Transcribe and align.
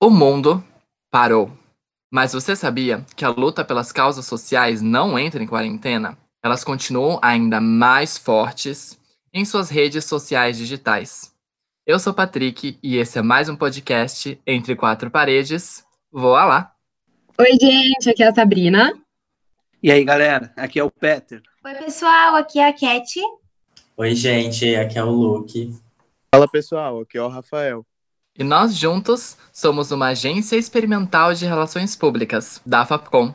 O 0.00 0.10
mundo 0.10 0.62
parou. 1.10 1.50
Mas 2.12 2.32
você 2.32 2.54
sabia 2.54 3.04
que 3.16 3.24
a 3.24 3.30
luta 3.30 3.64
pelas 3.64 3.90
causas 3.90 4.26
sociais 4.26 4.82
não 4.82 5.18
entra 5.18 5.42
em 5.42 5.46
quarentena? 5.46 6.18
Elas 6.42 6.62
continuam 6.62 7.18
ainda 7.22 7.60
mais 7.60 8.18
fortes 8.18 9.00
em 9.32 9.44
suas 9.44 9.70
redes 9.70 10.04
sociais 10.04 10.58
digitais. 10.58 11.34
Eu 11.86 11.98
sou 11.98 12.12
Patrick 12.14 12.78
e 12.82 12.96
esse 12.98 13.18
é 13.18 13.22
mais 13.22 13.48
um 13.48 13.56
podcast 13.56 14.40
Entre 14.46 14.76
Quatro 14.76 15.10
Paredes. 15.10 15.84
Voa 16.12 16.44
lá! 16.44 16.74
Oi, 17.38 17.58
gente, 17.60 18.10
aqui 18.10 18.22
é 18.22 18.28
a 18.28 18.34
Sabrina. 18.34 18.92
E 19.82 19.90
aí, 19.90 20.04
galera, 20.04 20.52
aqui 20.56 20.78
é 20.78 20.84
o 20.84 20.90
Peter. 20.90 21.42
Oi, 21.64 21.74
pessoal, 21.74 22.36
aqui 22.36 22.58
é 22.58 22.68
a 22.68 22.72
Cat. 22.72 23.20
Oi, 23.96 24.12
gente, 24.16 24.74
aqui 24.74 24.98
é 24.98 25.04
o 25.04 25.10
Luke. 25.10 25.72
Fala, 26.34 26.48
pessoal, 26.48 27.02
aqui 27.02 27.16
é 27.16 27.22
o 27.22 27.28
Rafael. 27.28 27.86
E 28.36 28.42
nós 28.42 28.74
juntos 28.74 29.36
somos 29.52 29.92
uma 29.92 30.08
agência 30.08 30.56
experimental 30.56 31.32
de 31.32 31.46
relações 31.46 31.94
públicas, 31.94 32.60
da 32.66 32.84
FAPCOM. 32.84 33.32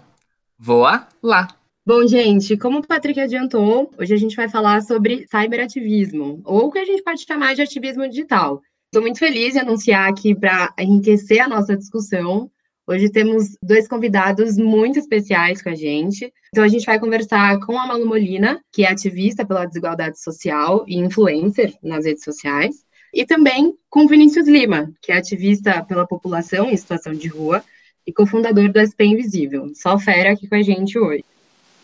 Voa 0.57 1.07
lá! 1.23 1.47
Bom, 1.87 2.05
gente, 2.05 2.57
como 2.57 2.79
o 2.79 2.85
Patrick 2.85 3.21
adiantou, 3.21 3.89
hoje 3.97 4.13
a 4.13 4.17
gente 4.17 4.35
vai 4.35 4.49
falar 4.49 4.81
sobre 4.81 5.25
cyberativismo, 5.27 6.41
ou 6.43 6.65
o 6.65 6.71
que 6.71 6.79
a 6.79 6.85
gente 6.85 7.03
pode 7.03 7.23
chamar 7.25 7.55
de 7.55 7.61
ativismo 7.61 8.05
digital. 8.09 8.61
Estou 8.87 9.01
muito 9.01 9.17
feliz 9.17 9.53
de 9.53 9.59
anunciar 9.59 10.09
aqui 10.09 10.35
para 10.35 10.73
enriquecer 10.77 11.39
a 11.39 11.47
nossa 11.47 11.77
discussão. 11.77 12.51
Hoje 12.89 13.07
temos 13.07 13.55
dois 13.61 13.87
convidados 13.87 14.57
muito 14.57 14.97
especiais 14.97 15.61
com 15.61 15.69
a 15.69 15.75
gente. 15.75 16.33
Então, 16.47 16.63
a 16.63 16.67
gente 16.67 16.87
vai 16.87 16.99
conversar 16.99 17.59
com 17.59 17.77
a 17.77 17.85
Malu 17.85 18.07
Molina, 18.07 18.59
que 18.71 18.83
é 18.83 18.89
ativista 18.89 19.45
pela 19.45 19.67
desigualdade 19.67 20.19
social 20.19 20.85
e 20.87 20.97
influencer 20.97 21.75
nas 21.83 22.05
redes 22.05 22.23
sociais, 22.23 22.83
e 23.13 23.27
também 23.27 23.75
com 23.91 24.07
Vinícius 24.07 24.47
Lima, 24.47 24.91
que 25.03 25.11
é 25.11 25.17
ativista 25.17 25.83
pela 25.83 26.07
população 26.07 26.67
em 26.67 26.75
situação 26.75 27.13
de 27.13 27.27
rua 27.27 27.63
e 28.07 28.11
cofundador 28.11 28.71
do 28.71 28.79
SP 28.81 29.05
Invisível. 29.05 29.71
Só 29.75 29.99
fera 29.99 30.31
aqui 30.31 30.47
com 30.47 30.55
a 30.55 30.63
gente 30.63 30.97
hoje. 30.97 31.23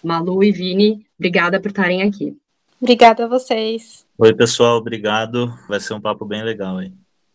Malu 0.03 0.43
e 0.43 0.51
Vini, 0.51 1.05
obrigada 1.19 1.59
por 1.59 1.67
estarem 1.67 2.01
aqui. 2.01 2.35
Obrigada 2.81 3.25
a 3.25 3.27
vocês. 3.27 4.07
Oi, 4.17 4.33
pessoal, 4.33 4.77
obrigado. 4.77 5.53
Vai 5.69 5.79
ser 5.79 5.93
um 5.93 6.01
papo 6.01 6.25
bem 6.25 6.43
legal 6.43 6.79
aí. 6.79 6.91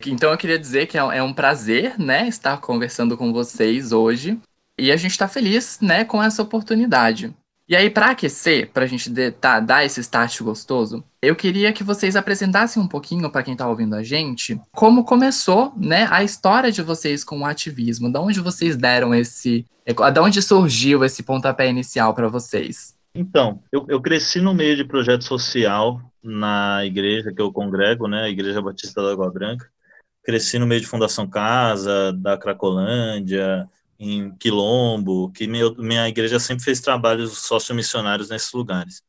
Então 0.09 0.31
eu 0.31 0.37
queria 0.37 0.57
dizer 0.57 0.87
que 0.87 0.97
é, 0.97 1.01
é 1.01 1.21
um 1.21 1.33
prazer, 1.33 1.99
né, 1.99 2.27
estar 2.27 2.57
conversando 2.57 3.17
com 3.17 3.31
vocês 3.31 3.91
hoje. 3.91 4.39
E 4.77 4.91
a 4.91 4.97
gente 4.97 5.11
está 5.11 5.27
feliz, 5.27 5.79
né, 5.81 6.03
com 6.03 6.23
essa 6.23 6.41
oportunidade. 6.41 7.33
E 7.71 7.75
aí, 7.75 7.89
para 7.89 8.07
aquecer, 8.07 8.69
para 8.71 8.83
a 8.83 8.87
gente 8.87 9.09
de, 9.09 9.31
tá, 9.31 9.59
dar 9.61 9.85
esse 9.85 10.01
start 10.01 10.41
gostoso, 10.41 11.01
eu 11.21 11.33
queria 11.35 11.71
que 11.71 11.85
vocês 11.85 12.17
apresentassem 12.17 12.83
um 12.83 12.87
pouquinho 12.87 13.29
para 13.29 13.43
quem 13.43 13.53
está 13.53 13.65
ouvindo 13.65 13.95
a 13.95 14.03
gente, 14.03 14.59
como 14.73 15.05
começou, 15.05 15.71
né, 15.77 16.05
a 16.11 16.21
história 16.21 16.69
de 16.69 16.81
vocês 16.81 17.23
com 17.23 17.39
o 17.39 17.45
ativismo, 17.45 18.11
de 18.11 18.19
onde 18.19 18.41
vocês 18.41 18.75
deram 18.75 19.15
esse, 19.15 19.65
de 19.85 20.19
onde 20.19 20.41
surgiu 20.41 21.05
esse 21.05 21.23
pontapé 21.23 21.69
inicial 21.69 22.13
para 22.13 22.27
vocês. 22.27 22.93
Então, 23.15 23.61
eu, 23.71 23.85
eu 23.87 24.01
cresci 24.01 24.41
no 24.41 24.53
meio 24.53 24.75
de 24.75 24.83
projeto 24.83 25.23
social 25.23 26.01
na 26.21 26.85
igreja 26.85 27.31
que 27.33 27.41
eu 27.41 27.53
congrego, 27.53 28.07
né, 28.07 28.23
a 28.23 28.29
Igreja 28.29 28.61
Batista 28.61 29.01
da 29.01 29.11
Água 29.11 29.31
Branca. 29.31 29.65
Cresci 30.23 30.59
no 30.59 30.67
meio 30.67 30.81
de 30.81 30.87
Fundação 30.87 31.27
Casa, 31.27 32.13
da 32.13 32.37
Cracolândia, 32.37 33.67
em 33.99 34.35
Quilombo, 34.37 35.31
que 35.31 35.47
meu, 35.47 35.75
minha 35.75 36.07
igreja 36.07 36.39
sempre 36.39 36.63
fez 36.63 36.79
trabalhos 36.79 37.37
sociomissionários 37.39 38.29
nesses 38.29 38.51
lugares. 38.51 39.03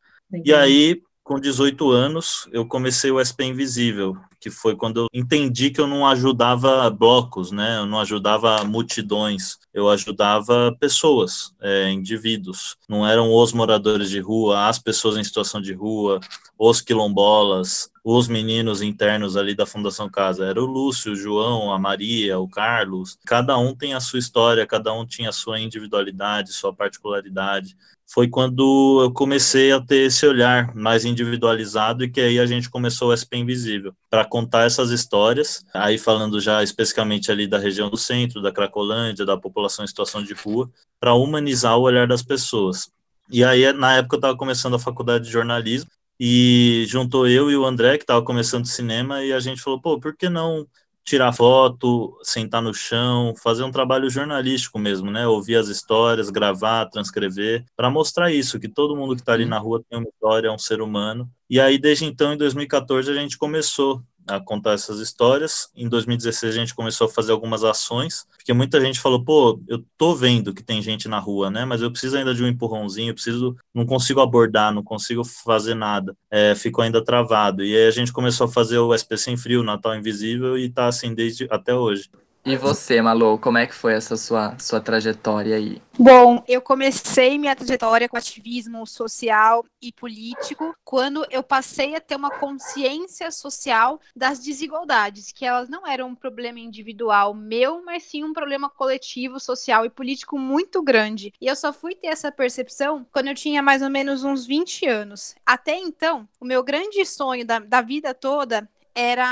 E 0.44 0.52
aí, 0.52 1.02
com 1.22 1.40
18 1.40 1.90
anos, 1.90 2.48
eu 2.52 2.66
comecei 2.66 3.10
o 3.10 3.20
SP 3.20 3.44
Invisível, 3.44 4.16
que 4.42 4.50
foi 4.50 4.74
quando 4.74 5.02
eu 5.02 5.06
entendi 5.14 5.70
que 5.70 5.80
eu 5.80 5.86
não 5.86 6.04
ajudava 6.04 6.90
blocos, 6.90 7.52
né? 7.52 7.78
Eu 7.78 7.86
não 7.86 8.00
ajudava 8.00 8.64
multidões, 8.64 9.56
eu 9.72 9.88
ajudava 9.88 10.76
pessoas, 10.80 11.54
é, 11.60 11.90
indivíduos. 11.92 12.76
Não 12.88 13.06
eram 13.06 13.32
os 13.32 13.52
moradores 13.52 14.10
de 14.10 14.18
rua, 14.18 14.66
as 14.66 14.80
pessoas 14.80 15.16
em 15.16 15.22
situação 15.22 15.60
de 15.62 15.72
rua, 15.72 16.18
os 16.58 16.80
quilombolas, 16.80 17.88
os 18.04 18.26
meninos 18.26 18.82
internos 18.82 19.36
ali 19.36 19.54
da 19.54 19.64
Fundação 19.64 20.10
Casa. 20.10 20.44
Era 20.44 20.60
o 20.60 20.66
Lúcio, 20.66 21.12
o 21.12 21.16
João, 21.16 21.72
a 21.72 21.78
Maria, 21.78 22.40
o 22.40 22.48
Carlos. 22.48 23.16
Cada 23.24 23.56
um 23.56 23.76
tem 23.76 23.94
a 23.94 24.00
sua 24.00 24.18
história, 24.18 24.66
cada 24.66 24.92
um 24.92 25.06
tinha 25.06 25.28
a 25.28 25.32
sua 25.32 25.60
individualidade, 25.60 26.52
sua 26.52 26.74
particularidade. 26.74 27.76
Foi 28.12 28.28
quando 28.28 29.00
eu 29.02 29.10
comecei 29.10 29.72
a 29.72 29.80
ter 29.80 30.08
esse 30.08 30.26
olhar 30.26 30.74
mais 30.74 31.04
individualizado 31.04 32.04
e 32.04 32.10
que 32.10 32.20
aí 32.20 32.38
a 32.38 32.44
gente 32.44 32.68
começou 32.68 33.08
o 33.08 33.16
SP 33.16 33.38
Invisível 33.38 33.94
para 34.10 34.24
contar 34.32 34.64
essas 34.64 34.90
histórias. 34.90 35.62
Aí 35.74 35.98
falando 35.98 36.40
já 36.40 36.62
especificamente 36.62 37.30
ali 37.30 37.46
da 37.46 37.58
região 37.58 37.90
do 37.90 37.98
centro, 37.98 38.40
da 38.40 38.50
Cracolândia, 38.50 39.26
da 39.26 39.36
população 39.36 39.84
em 39.84 39.88
situação 39.88 40.22
de 40.22 40.32
rua, 40.32 40.70
para 40.98 41.12
humanizar 41.12 41.76
o 41.76 41.82
olhar 41.82 42.08
das 42.08 42.22
pessoas. 42.22 42.90
E 43.30 43.44
aí, 43.44 43.70
na 43.74 43.96
época, 43.96 44.16
eu 44.16 44.18
estava 44.18 44.34
começando 44.34 44.74
a 44.74 44.78
faculdade 44.78 45.26
de 45.26 45.30
jornalismo 45.30 45.90
e 46.18 46.86
juntou 46.88 47.28
eu 47.28 47.50
e 47.50 47.56
o 47.58 47.66
André, 47.66 47.98
que 47.98 48.04
estava 48.04 48.24
começando 48.24 48.64
cinema, 48.64 49.22
e 49.22 49.34
a 49.34 49.40
gente 49.40 49.60
falou, 49.60 49.78
pô, 49.78 50.00
por 50.00 50.16
que 50.16 50.30
não 50.30 50.66
tirar 51.04 51.32
foto, 51.32 52.16
sentar 52.22 52.62
no 52.62 52.72
chão, 52.72 53.34
fazer 53.36 53.64
um 53.64 53.72
trabalho 53.72 54.08
jornalístico 54.08 54.78
mesmo, 54.78 55.10
né? 55.10 55.26
Ouvir 55.26 55.56
as 55.56 55.68
histórias, 55.68 56.30
gravar, 56.30 56.86
transcrever, 56.86 57.64
para 57.76 57.90
mostrar 57.90 58.32
isso, 58.32 58.58
que 58.58 58.68
todo 58.68 58.96
mundo 58.96 59.14
que 59.14 59.20
está 59.20 59.32
ali 59.32 59.44
na 59.44 59.58
rua 59.58 59.82
tem 59.88 59.98
uma 59.98 60.08
história, 60.08 60.48
é 60.48 60.50
um 60.50 60.58
ser 60.58 60.80
humano. 60.80 61.28
E 61.50 61.60
aí, 61.60 61.76
desde 61.76 62.04
então, 62.04 62.32
em 62.32 62.36
2014, 62.36 63.10
a 63.10 63.14
gente 63.14 63.36
começou 63.36 64.02
a 64.26 64.40
contar 64.40 64.72
essas 64.72 65.00
histórias. 65.00 65.68
Em 65.74 65.88
2016 65.88 66.54
a 66.54 66.58
gente 66.58 66.74
começou 66.74 67.06
a 67.06 67.10
fazer 67.10 67.32
algumas 67.32 67.64
ações, 67.64 68.26
porque 68.36 68.52
muita 68.52 68.80
gente 68.80 69.00
falou, 69.00 69.24
pô, 69.24 69.60
eu 69.68 69.84
tô 69.96 70.14
vendo 70.14 70.54
que 70.54 70.62
tem 70.62 70.82
gente 70.82 71.08
na 71.08 71.18
rua, 71.18 71.50
né? 71.50 71.64
Mas 71.64 71.82
eu 71.82 71.90
preciso 71.90 72.16
ainda 72.16 72.34
de 72.34 72.42
um 72.42 72.48
empurrãozinho, 72.48 73.10
eu 73.10 73.14
preciso, 73.14 73.56
não 73.74 73.86
consigo 73.86 74.20
abordar, 74.20 74.72
não 74.72 74.82
consigo 74.82 75.24
fazer 75.24 75.74
nada, 75.74 76.16
é, 76.30 76.54
ficou 76.54 76.82
ainda 76.82 77.04
travado. 77.04 77.64
E 77.64 77.76
aí 77.76 77.86
a 77.86 77.90
gente 77.90 78.12
começou 78.12 78.46
a 78.46 78.50
fazer 78.50 78.78
o 78.78 78.94
SP 78.96 79.16
Sem 79.16 79.36
Frio, 79.36 79.62
Natal 79.62 79.94
Invisível, 79.96 80.58
e 80.58 80.68
tá 80.68 80.86
assim 80.86 81.14
desde 81.14 81.46
até 81.50 81.74
hoje. 81.74 82.10
E 82.44 82.56
você, 82.56 83.00
Malu, 83.00 83.38
como 83.38 83.56
é 83.56 83.66
que 83.68 83.74
foi 83.74 83.94
essa 83.94 84.16
sua, 84.16 84.58
sua 84.58 84.80
trajetória 84.80 85.54
aí? 85.54 85.80
Bom, 85.96 86.42
eu 86.48 86.60
comecei 86.60 87.38
minha 87.38 87.54
trajetória 87.54 88.08
com 88.08 88.16
ativismo 88.16 88.84
social 88.84 89.64
e 89.80 89.92
político 89.92 90.74
quando 90.84 91.24
eu 91.30 91.40
passei 91.42 91.94
a 91.94 92.00
ter 92.00 92.16
uma 92.16 92.30
consciência 92.30 93.30
social 93.30 94.00
das 94.16 94.40
desigualdades, 94.40 95.30
que 95.30 95.44
elas 95.44 95.68
não 95.68 95.86
eram 95.86 96.08
um 96.08 96.14
problema 96.16 96.58
individual 96.58 97.32
meu, 97.32 97.84
mas 97.84 98.02
sim 98.02 98.24
um 98.24 98.32
problema 98.32 98.68
coletivo, 98.68 99.38
social 99.38 99.84
e 99.84 99.90
político 99.90 100.36
muito 100.36 100.82
grande. 100.82 101.32
E 101.40 101.46
eu 101.46 101.54
só 101.54 101.72
fui 101.72 101.94
ter 101.94 102.08
essa 102.08 102.32
percepção 102.32 103.06
quando 103.12 103.28
eu 103.28 103.34
tinha 103.34 103.62
mais 103.62 103.82
ou 103.82 103.90
menos 103.90 104.24
uns 104.24 104.44
20 104.44 104.88
anos. 104.88 105.36
Até 105.46 105.76
então, 105.76 106.28
o 106.40 106.44
meu 106.44 106.64
grande 106.64 107.04
sonho 107.06 107.46
da, 107.46 107.60
da 107.60 107.80
vida 107.80 108.12
toda 108.12 108.68
era 108.94 109.26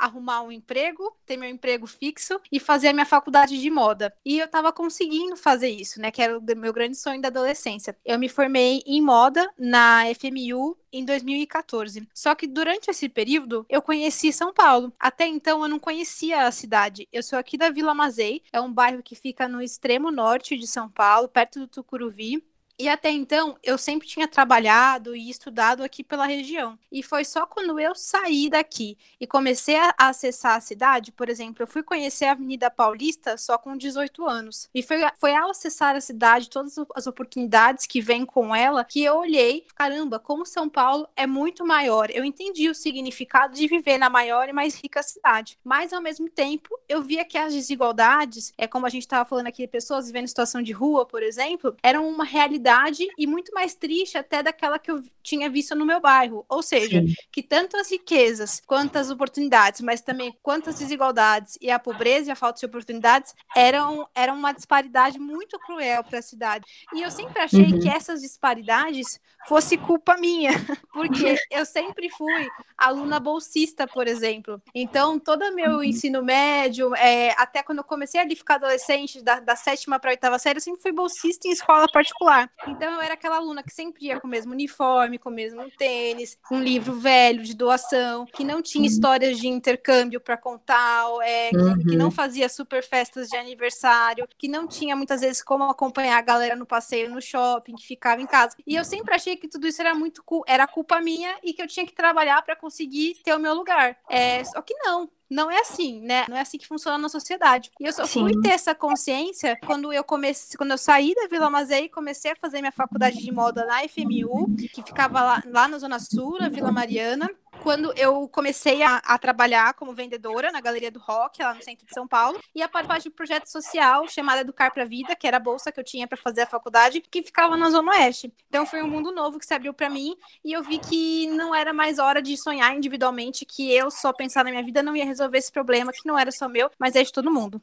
arrumar 0.00 0.42
um 0.42 0.52
emprego, 0.52 1.16
ter 1.26 1.36
meu 1.36 1.48
emprego 1.48 1.86
fixo 1.86 2.40
e 2.50 2.60
fazer 2.60 2.88
a 2.88 2.92
minha 2.92 3.06
faculdade 3.06 3.60
de 3.60 3.70
moda. 3.70 4.14
E 4.24 4.38
eu 4.38 4.48
tava 4.48 4.72
conseguindo 4.72 5.36
fazer 5.36 5.68
isso, 5.68 6.00
né? 6.00 6.10
Que 6.10 6.22
era 6.22 6.38
o 6.38 6.42
meu 6.56 6.72
grande 6.72 6.96
sonho 6.96 7.20
da 7.20 7.28
adolescência. 7.28 7.96
Eu 8.04 8.18
me 8.18 8.28
formei 8.28 8.82
em 8.86 9.00
moda 9.00 9.48
na 9.58 10.04
FMU 10.14 10.76
em 10.92 11.04
2014. 11.04 12.08
Só 12.14 12.34
que 12.34 12.46
durante 12.46 12.90
esse 12.90 13.08
período 13.08 13.64
eu 13.68 13.82
conheci 13.82 14.32
São 14.32 14.52
Paulo. 14.52 14.92
Até 14.98 15.26
então 15.26 15.62
eu 15.62 15.68
não 15.68 15.78
conhecia 15.78 16.46
a 16.46 16.52
cidade. 16.52 17.08
Eu 17.12 17.22
sou 17.22 17.38
aqui 17.38 17.56
da 17.56 17.70
Vila 17.70 17.94
Mazei, 17.94 18.42
é 18.52 18.60
um 18.60 18.72
bairro 18.72 19.02
que 19.02 19.14
fica 19.14 19.48
no 19.48 19.62
extremo 19.62 20.10
norte 20.10 20.56
de 20.56 20.66
São 20.66 20.88
Paulo, 20.88 21.28
perto 21.28 21.60
do 21.60 21.68
Tucuruvi. 21.68 22.42
E 22.80 22.88
até 22.88 23.10
então, 23.10 23.58
eu 23.62 23.76
sempre 23.76 24.08
tinha 24.08 24.26
trabalhado 24.26 25.14
e 25.14 25.28
estudado 25.28 25.82
aqui 25.82 26.02
pela 26.02 26.24
região. 26.24 26.78
E 26.90 27.02
foi 27.02 27.26
só 27.26 27.44
quando 27.44 27.78
eu 27.78 27.94
saí 27.94 28.48
daqui 28.48 28.96
e 29.20 29.26
comecei 29.26 29.76
a 29.76 29.94
acessar 29.98 30.56
a 30.56 30.60
cidade, 30.62 31.12
por 31.12 31.28
exemplo, 31.28 31.62
eu 31.62 31.66
fui 31.66 31.82
conhecer 31.82 32.24
a 32.24 32.32
Avenida 32.32 32.70
Paulista 32.70 33.36
só 33.36 33.58
com 33.58 33.76
18 33.76 34.26
anos. 34.26 34.66
E 34.74 34.82
foi, 34.82 34.96
foi 35.18 35.34
ao 35.34 35.50
acessar 35.50 35.94
a 35.94 36.00
cidade, 36.00 36.48
todas 36.48 36.74
as 36.94 37.06
oportunidades 37.06 37.84
que 37.84 38.00
vêm 38.00 38.24
com 38.24 38.56
ela, 38.56 38.82
que 38.82 39.04
eu 39.04 39.18
olhei, 39.18 39.66
caramba, 39.74 40.18
como 40.18 40.46
São 40.46 40.66
Paulo 40.66 41.06
é 41.14 41.26
muito 41.26 41.66
maior. 41.66 42.10
Eu 42.10 42.24
entendi 42.24 42.70
o 42.70 42.74
significado 42.74 43.54
de 43.54 43.68
viver 43.68 43.98
na 43.98 44.08
maior 44.08 44.48
e 44.48 44.54
mais 44.54 44.74
rica 44.74 45.02
cidade. 45.02 45.58
Mas, 45.62 45.92
ao 45.92 46.00
mesmo 46.00 46.30
tempo, 46.30 46.70
eu 46.88 47.02
via 47.02 47.26
que 47.26 47.36
as 47.36 47.52
desigualdades, 47.52 48.54
é 48.56 48.66
como 48.66 48.86
a 48.86 48.90
gente 48.90 49.02
estava 49.02 49.28
falando 49.28 49.48
aqui, 49.48 49.68
pessoas 49.68 50.06
vivendo 50.06 50.24
em 50.24 50.28
situação 50.28 50.62
de 50.62 50.72
rua, 50.72 51.04
por 51.04 51.22
exemplo, 51.22 51.76
eram 51.82 52.08
uma 52.08 52.24
realidade 52.24 52.69
realidade 52.70 53.08
e 53.18 53.26
muito 53.26 53.52
mais 53.52 53.74
triste 53.74 54.16
até 54.16 54.42
daquela 54.42 54.78
que 54.78 54.90
eu 54.90 55.02
tinha 55.22 55.50
visto 55.50 55.74
no 55.74 55.84
meu 55.84 56.00
bairro. 56.00 56.44
Ou 56.48 56.62
seja, 56.62 57.00
Sim. 57.00 57.14
que 57.30 57.42
tanto 57.42 57.76
as 57.76 57.90
riquezas 57.90 58.62
quanto 58.66 58.96
as 58.96 59.10
oportunidades, 59.10 59.80
mas 59.80 60.00
também 60.00 60.36
quantas 60.42 60.78
desigualdades 60.78 61.58
e 61.60 61.70
a 61.70 61.78
pobreza 61.78 62.30
e 62.30 62.32
a 62.32 62.36
falta 62.36 62.60
de 62.60 62.66
oportunidades 62.66 63.34
eram, 63.54 64.08
eram 64.14 64.36
uma 64.36 64.52
disparidade 64.52 65.18
muito 65.18 65.58
cruel 65.58 66.04
para 66.04 66.18
a 66.18 66.22
cidade. 66.22 66.64
E 66.94 67.02
eu 67.02 67.10
sempre 67.10 67.40
achei 67.42 67.64
uhum. 67.64 67.80
que 67.80 67.88
essas 67.88 68.20
disparidades 68.20 69.20
fosse 69.46 69.76
culpa 69.76 70.16
minha, 70.16 70.52
porque 70.92 71.36
eu 71.50 71.64
sempre 71.64 72.08
fui 72.10 72.48
aluna 72.76 73.18
bolsista, 73.18 73.86
por 73.86 74.06
exemplo. 74.06 74.62
Então, 74.74 75.18
todo 75.18 75.54
meu 75.54 75.76
uhum. 75.76 75.84
ensino 75.84 76.22
médio, 76.22 76.94
é, 76.94 77.34
até 77.36 77.62
quando 77.62 77.78
eu 77.78 77.84
comecei 77.84 78.20
a 78.20 78.28
ficar 78.30 78.54
adolescente, 78.54 79.22
da, 79.22 79.40
da 79.40 79.56
sétima 79.56 79.98
para 79.98 80.10
a 80.10 80.12
oitava 80.12 80.38
série, 80.38 80.58
eu 80.58 80.62
sempre 80.62 80.82
fui 80.82 80.92
bolsista 80.92 81.48
em 81.48 81.52
escola 81.52 81.86
particular. 81.92 82.50
Então, 82.66 82.92
eu 82.94 83.00
era 83.00 83.14
aquela 83.14 83.36
aluna 83.36 83.62
que 83.62 83.72
sempre 83.72 84.06
ia 84.06 84.20
com 84.20 84.26
o 84.26 84.30
mesmo 84.30 84.52
uniforme, 84.52 85.18
com 85.18 85.30
o 85.30 85.32
mesmo 85.32 85.70
tênis, 85.76 86.38
um 86.50 86.60
livro 86.60 86.94
velho 86.94 87.42
de 87.42 87.54
doação, 87.54 88.26
que 88.26 88.44
não 88.44 88.62
tinha 88.62 88.82
uhum. 88.82 88.90
histórias 88.90 89.38
de 89.38 89.48
intercâmbio 89.48 90.20
para 90.20 90.36
contar, 90.36 91.06
é, 91.22 91.50
que, 91.50 91.56
uhum. 91.56 91.78
que, 91.78 91.96
não 91.96 92.10
fazia 92.10 92.48
super 92.48 92.82
festas 92.82 93.28
de 93.28 93.36
aniversário, 93.36 94.28
que 94.38 94.48
não 94.48 94.66
tinha 94.66 94.94
muitas 94.94 95.20
vezes 95.20 95.42
como 95.42 95.64
acompanhar 95.64 96.18
a 96.18 96.22
galera 96.22 96.56
no 96.56 96.66
passeio 96.66 97.10
no 97.10 97.20
shopping, 97.20 97.74
que 97.74 97.86
ficava 97.86 98.20
em 98.20 98.26
casa. 98.26 98.56
E 98.66 98.74
eu 98.74 98.84
sempre 98.84 99.14
achei 99.14 99.36
que 99.36 99.48
tudo 99.48 99.66
isso 99.66 99.80
era 99.80 99.94
muito 99.94 100.22
era 100.46 100.66
culpa 100.66 101.00
minha 101.00 101.36
e 101.42 101.52
que 101.52 101.62
eu 101.62 101.66
tinha 101.66 101.86
que 101.86 101.94
trabalhar 101.94 102.42
para 102.42 102.56
conseguir 102.56 103.16
ter 103.24 103.34
o 103.34 103.38
meu 103.38 103.54
lugar. 103.54 103.96
É, 104.08 104.44
só 104.44 104.60
que 104.62 104.74
não, 104.74 105.08
não 105.30 105.50
é 105.50 105.60
assim, 105.60 106.00
né? 106.00 106.26
Não 106.28 106.36
é 106.36 106.40
assim 106.40 106.58
que 106.58 106.66
funciona 106.66 106.98
na 106.98 107.08
sociedade. 107.08 107.70
E 107.78 107.84
eu 107.84 107.92
só 107.92 108.04
Sim. 108.04 108.22
fui 108.22 108.40
ter 108.42 108.50
essa 108.50 108.74
consciência 108.74 109.56
quando 109.64 109.92
eu 109.92 110.02
comecei, 110.02 110.56
quando 110.56 110.72
eu 110.72 110.78
saí 110.78 111.14
da 111.14 111.28
Vila 111.28 111.48
Mazei 111.48 111.84
e 111.84 111.88
comecei 111.88 112.32
a 112.32 112.36
fazer 112.36 112.60
minha 112.60 112.72
faculdade 112.72 113.18
de 113.18 113.32
moda 113.32 113.64
na 113.64 113.86
FMU, 113.88 114.54
que 114.56 114.82
ficava 114.82 115.22
lá, 115.22 115.42
lá 115.46 115.68
na 115.68 115.78
Zona 115.78 116.00
Sul, 116.00 116.38
na 116.40 116.48
Vila 116.48 116.72
Mariana 116.72 117.30
quando 117.62 117.92
eu 117.96 118.28
comecei 118.28 118.82
a, 118.82 118.96
a, 118.96 119.18
trabalhar 119.18 119.74
como 119.74 119.94
vendedora 119.94 120.50
na 120.50 120.60
Galeria 120.60 120.90
do 120.90 120.98
Rock, 120.98 121.42
lá 121.42 121.54
no 121.54 121.62
centro 121.62 121.86
de 121.86 121.92
São 121.92 122.06
Paulo, 122.06 122.38
e 122.54 122.62
a 122.62 122.68
participar 122.68 123.00
de 123.00 123.08
um 123.08 123.12
projeto 123.12 123.46
social 123.46 124.08
chamado 124.08 124.40
Educar 124.40 124.70
para 124.70 124.82
a 124.82 124.86
Vida, 124.86 125.14
que 125.14 125.26
era 125.26 125.36
a 125.36 125.40
bolsa 125.40 125.70
que 125.70 125.78
eu 125.78 125.84
tinha 125.84 126.06
para 126.06 126.16
fazer 126.16 126.42
a 126.42 126.46
faculdade, 126.46 127.00
que 127.00 127.22
ficava 127.22 127.56
na 127.56 127.70
Zona 127.70 127.92
Oeste. 127.92 128.32
Então 128.48 128.66
foi 128.66 128.82
um 128.82 128.88
mundo 128.88 129.12
novo 129.12 129.38
que 129.38 129.46
se 129.46 129.54
abriu 129.54 129.72
para 129.74 129.90
mim, 129.90 130.16
e 130.44 130.52
eu 130.52 130.62
vi 130.62 130.78
que 130.78 131.26
não 131.28 131.54
era 131.54 131.72
mais 131.72 131.98
hora 131.98 132.22
de 132.22 132.36
sonhar 132.36 132.74
individualmente, 132.74 133.44
que 133.44 133.72
eu 133.72 133.90
só 133.90 134.12
pensar 134.12 134.44
na 134.44 134.50
minha 134.50 134.64
vida 134.64 134.82
não 134.82 134.96
ia 134.96 135.04
resolver 135.04 135.38
esse 135.38 135.52
problema, 135.52 135.92
que 135.92 136.06
não 136.06 136.18
era 136.18 136.32
só 136.32 136.48
meu, 136.48 136.70
mas 136.78 136.96
é 136.96 137.02
de 137.02 137.12
todo 137.12 137.30
mundo. 137.30 137.60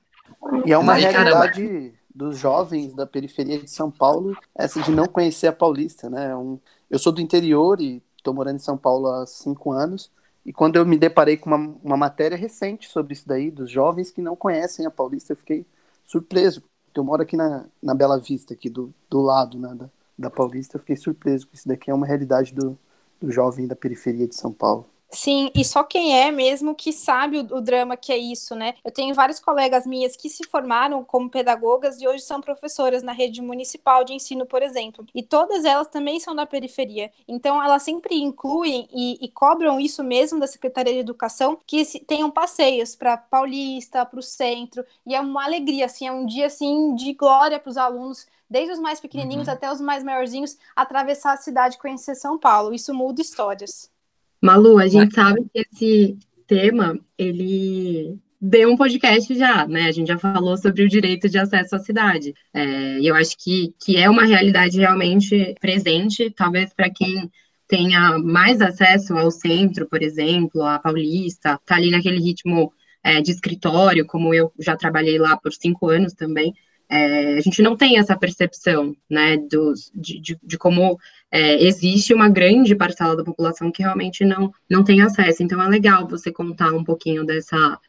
E 0.65 0.71
é 0.71 0.77
uma 0.77 0.93
Aí, 0.93 1.01
realidade 1.01 1.63
caramba. 1.63 1.93
dos 2.13 2.37
jovens 2.37 2.93
da 2.93 3.07
periferia 3.07 3.59
de 3.59 3.69
São 3.69 3.89
Paulo, 3.89 4.37
essa 4.55 4.81
de 4.81 4.91
não 4.91 5.07
conhecer 5.07 5.47
a 5.47 5.53
Paulista, 5.53 6.09
né? 6.09 6.35
Um... 6.35 6.59
Eu 6.89 6.99
sou 6.99 7.11
do 7.11 7.21
interior 7.21 7.81
e 7.81 8.01
estou 8.27 8.33
morando 8.33 8.57
em 8.57 8.59
São 8.59 8.77
Paulo 8.77 9.07
há 9.07 9.25
cinco 9.25 9.71
anos, 9.71 10.11
e 10.45 10.51
quando 10.51 10.75
eu 10.75 10.85
me 10.85 10.97
deparei 10.97 11.37
com 11.37 11.49
uma, 11.49 11.75
uma 11.83 11.97
matéria 11.97 12.37
recente 12.37 12.89
sobre 12.89 13.13
isso 13.13 13.27
daí, 13.27 13.49
dos 13.49 13.69
jovens 13.71 14.11
que 14.11 14.21
não 14.21 14.35
conhecem 14.35 14.85
a 14.85 14.91
Paulista, 14.91 15.33
eu 15.33 15.37
fiquei 15.37 15.65
surpreso. 16.03 16.63
Eu 16.93 17.03
moro 17.03 17.21
aqui 17.21 17.37
na, 17.37 17.65
na 17.81 17.93
Bela 17.93 18.19
Vista, 18.19 18.53
aqui 18.53 18.69
do, 18.69 18.93
do 19.09 19.21
lado 19.21 19.59
né, 19.59 19.75
da, 19.75 19.89
da 20.17 20.29
Paulista, 20.29 20.77
eu 20.77 20.79
fiquei 20.79 20.95
surpreso, 20.95 21.45
porque 21.45 21.57
isso 21.57 21.67
daqui 21.67 21.91
é 21.91 21.93
uma 21.93 22.07
realidade 22.07 22.53
do, 22.53 22.77
do 23.21 23.31
jovem 23.31 23.67
da 23.67 23.75
periferia 23.75 24.27
de 24.27 24.35
São 24.35 24.51
Paulo. 24.51 24.87
Sim, 25.09 25.49
e 25.55 25.63
só 25.63 25.83
quem 25.83 26.19
é 26.19 26.31
mesmo 26.31 26.75
que 26.75 26.91
sabe 26.91 27.39
o, 27.39 27.57
o, 27.57 27.61
drama 27.61 27.95
que 27.95 28.11
é 28.11 28.17
isso, 28.17 28.53
né? 28.55 28.73
Eu 28.83 28.91
tenho 28.91 29.15
várias 29.15 29.39
colegas 29.39 29.87
minhas 29.87 30.17
que 30.17 30.29
se 30.29 30.43
formaram 30.45 31.03
como 31.03 31.29
pedagogas 31.29 32.01
e 32.01 32.07
hoje 32.07 32.23
são 32.23 32.41
professoras 32.41 33.01
na 33.03 33.13
rede 33.13 33.41
municipal 33.41 34.03
de 34.03 34.13
ensino, 34.13 34.45
por 34.45 34.61
exemplo. 34.61 35.05
E 35.15 35.23
todas 35.23 35.63
elas 35.63 35.87
também 35.87 36.19
são 36.19 36.35
da 36.35 36.45
periferia. 36.45 37.09
Então, 37.27 37.63
elas 37.63 37.83
sempre 37.83 38.15
incluem 38.15 38.87
e, 38.93 39.17
e 39.23 39.29
cobram 39.29 39.79
isso 39.79 40.03
mesmo 40.03 40.39
da 40.39 40.47
Secretaria 40.47 40.93
de 40.93 40.99
Educação, 40.99 41.57
que 41.65 41.85
se, 41.85 41.99
tenham 41.99 42.29
passeios 42.29 42.95
para 42.95 43.15
Paulista, 43.17 44.05
para 44.05 44.19
o 44.19 44.23
centro. 44.23 44.85
E 45.05 45.15
é 45.15 45.21
uma 45.21 45.45
alegria, 45.45 45.85
assim, 45.85 46.05
é 46.05 46.11
um 46.11 46.25
dia 46.25 46.47
assim 46.47 46.93
de 46.95 47.13
glória 47.13 47.59
para 47.59 47.69
os 47.69 47.77
alunos 47.77 48.27
desde 48.49 48.73
os 48.73 48.79
mais 48.79 48.99
pequenininhos 48.99 49.47
uhum. 49.47 49.53
até 49.53 49.71
os 49.71 49.81
mais 49.81 50.03
maiorzinhos, 50.03 50.57
atravessar 50.75 51.33
a 51.33 51.37
cidade 51.37 51.75
e 51.75 51.79
conhecer 51.79 52.15
São 52.15 52.37
Paulo. 52.37 52.73
Isso 52.73 52.93
muda 52.93 53.21
histórias. 53.21 53.91
Malu, 54.41 54.77
a 54.77 54.87
gente 54.87 55.13
sabe 55.13 55.45
que 55.53 55.59
esse 55.59 56.17
tema, 56.45 56.99
ele 57.17 58.17
deu 58.39 58.71
um 58.71 58.77
podcast 58.77 59.33
já, 59.35 59.67
né? 59.67 59.87
A 59.87 59.91
gente 59.91 60.07
já 60.07 60.17
falou 60.17 60.55
sobre 60.57 60.83
o 60.83 60.89
direito 60.89 61.27
de 61.27 61.37
acesso 61.37 61.75
à 61.75 61.79
cidade. 61.79 62.33
É, 62.53 62.99
e 62.99 63.07
eu 63.07 63.15
acho 63.15 63.35
que, 63.37 63.73
que 63.83 63.97
é 63.97 64.09
uma 64.09 64.25
realidade 64.25 64.79
realmente 64.79 65.55
presente, 65.59 66.29
talvez 66.31 66.73
para 66.73 66.89
quem 66.89 67.29
tenha 67.67 68.17
mais 68.19 68.61
acesso 68.61 69.17
ao 69.17 69.29
centro, 69.29 69.87
por 69.87 70.01
exemplo, 70.01 70.63
a 70.63 70.79
Paulista, 70.79 71.59
tá 71.65 71.75
ali 71.75 71.91
naquele 71.91 72.19
ritmo 72.19 72.71
é, 73.03 73.21
de 73.21 73.31
escritório, 73.31 74.05
como 74.05 74.33
eu 74.33 74.51
já 74.59 74.75
trabalhei 74.75 75.17
lá 75.17 75.35
por 75.35 75.51
cinco 75.51 75.89
anos 75.89 76.13
também. 76.13 76.53
É, 76.89 77.37
a 77.37 77.41
gente 77.41 77.61
não 77.61 77.75
tem 77.75 77.97
essa 77.97 78.17
percepção, 78.17 78.95
né, 79.09 79.35
dos, 79.35 79.91
de, 79.93 80.21
de, 80.21 80.39
de 80.41 80.57
como 80.57 80.97
é, 81.31 81.63
existe 81.63 82.13
uma 82.13 82.29
grande 82.29 82.75
parcela 82.75 83.15
da 83.15 83.23
população 83.23 83.71
que 83.71 83.83
realmente 83.83 84.23
não, 84.23 84.51
não 84.69 84.83
tem 84.83 85.01
acesso. 85.01 85.43
Então 85.43 85.61
é 85.61 85.67
legal 85.67 86.07
você 86.07 86.31
contar 86.31 86.73
um 86.73 86.83
pouquinho 86.83 87.25
dessa, 87.25 87.79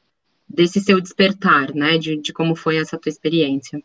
desse 0.49 0.81
seu 0.81 1.00
despertar, 1.00 1.75
né, 1.75 1.99
de, 1.99 2.17
de 2.17 2.32
como 2.32 2.56
foi 2.56 2.76
essa 2.76 2.99
tua 2.99 3.11
experiência. 3.11 3.82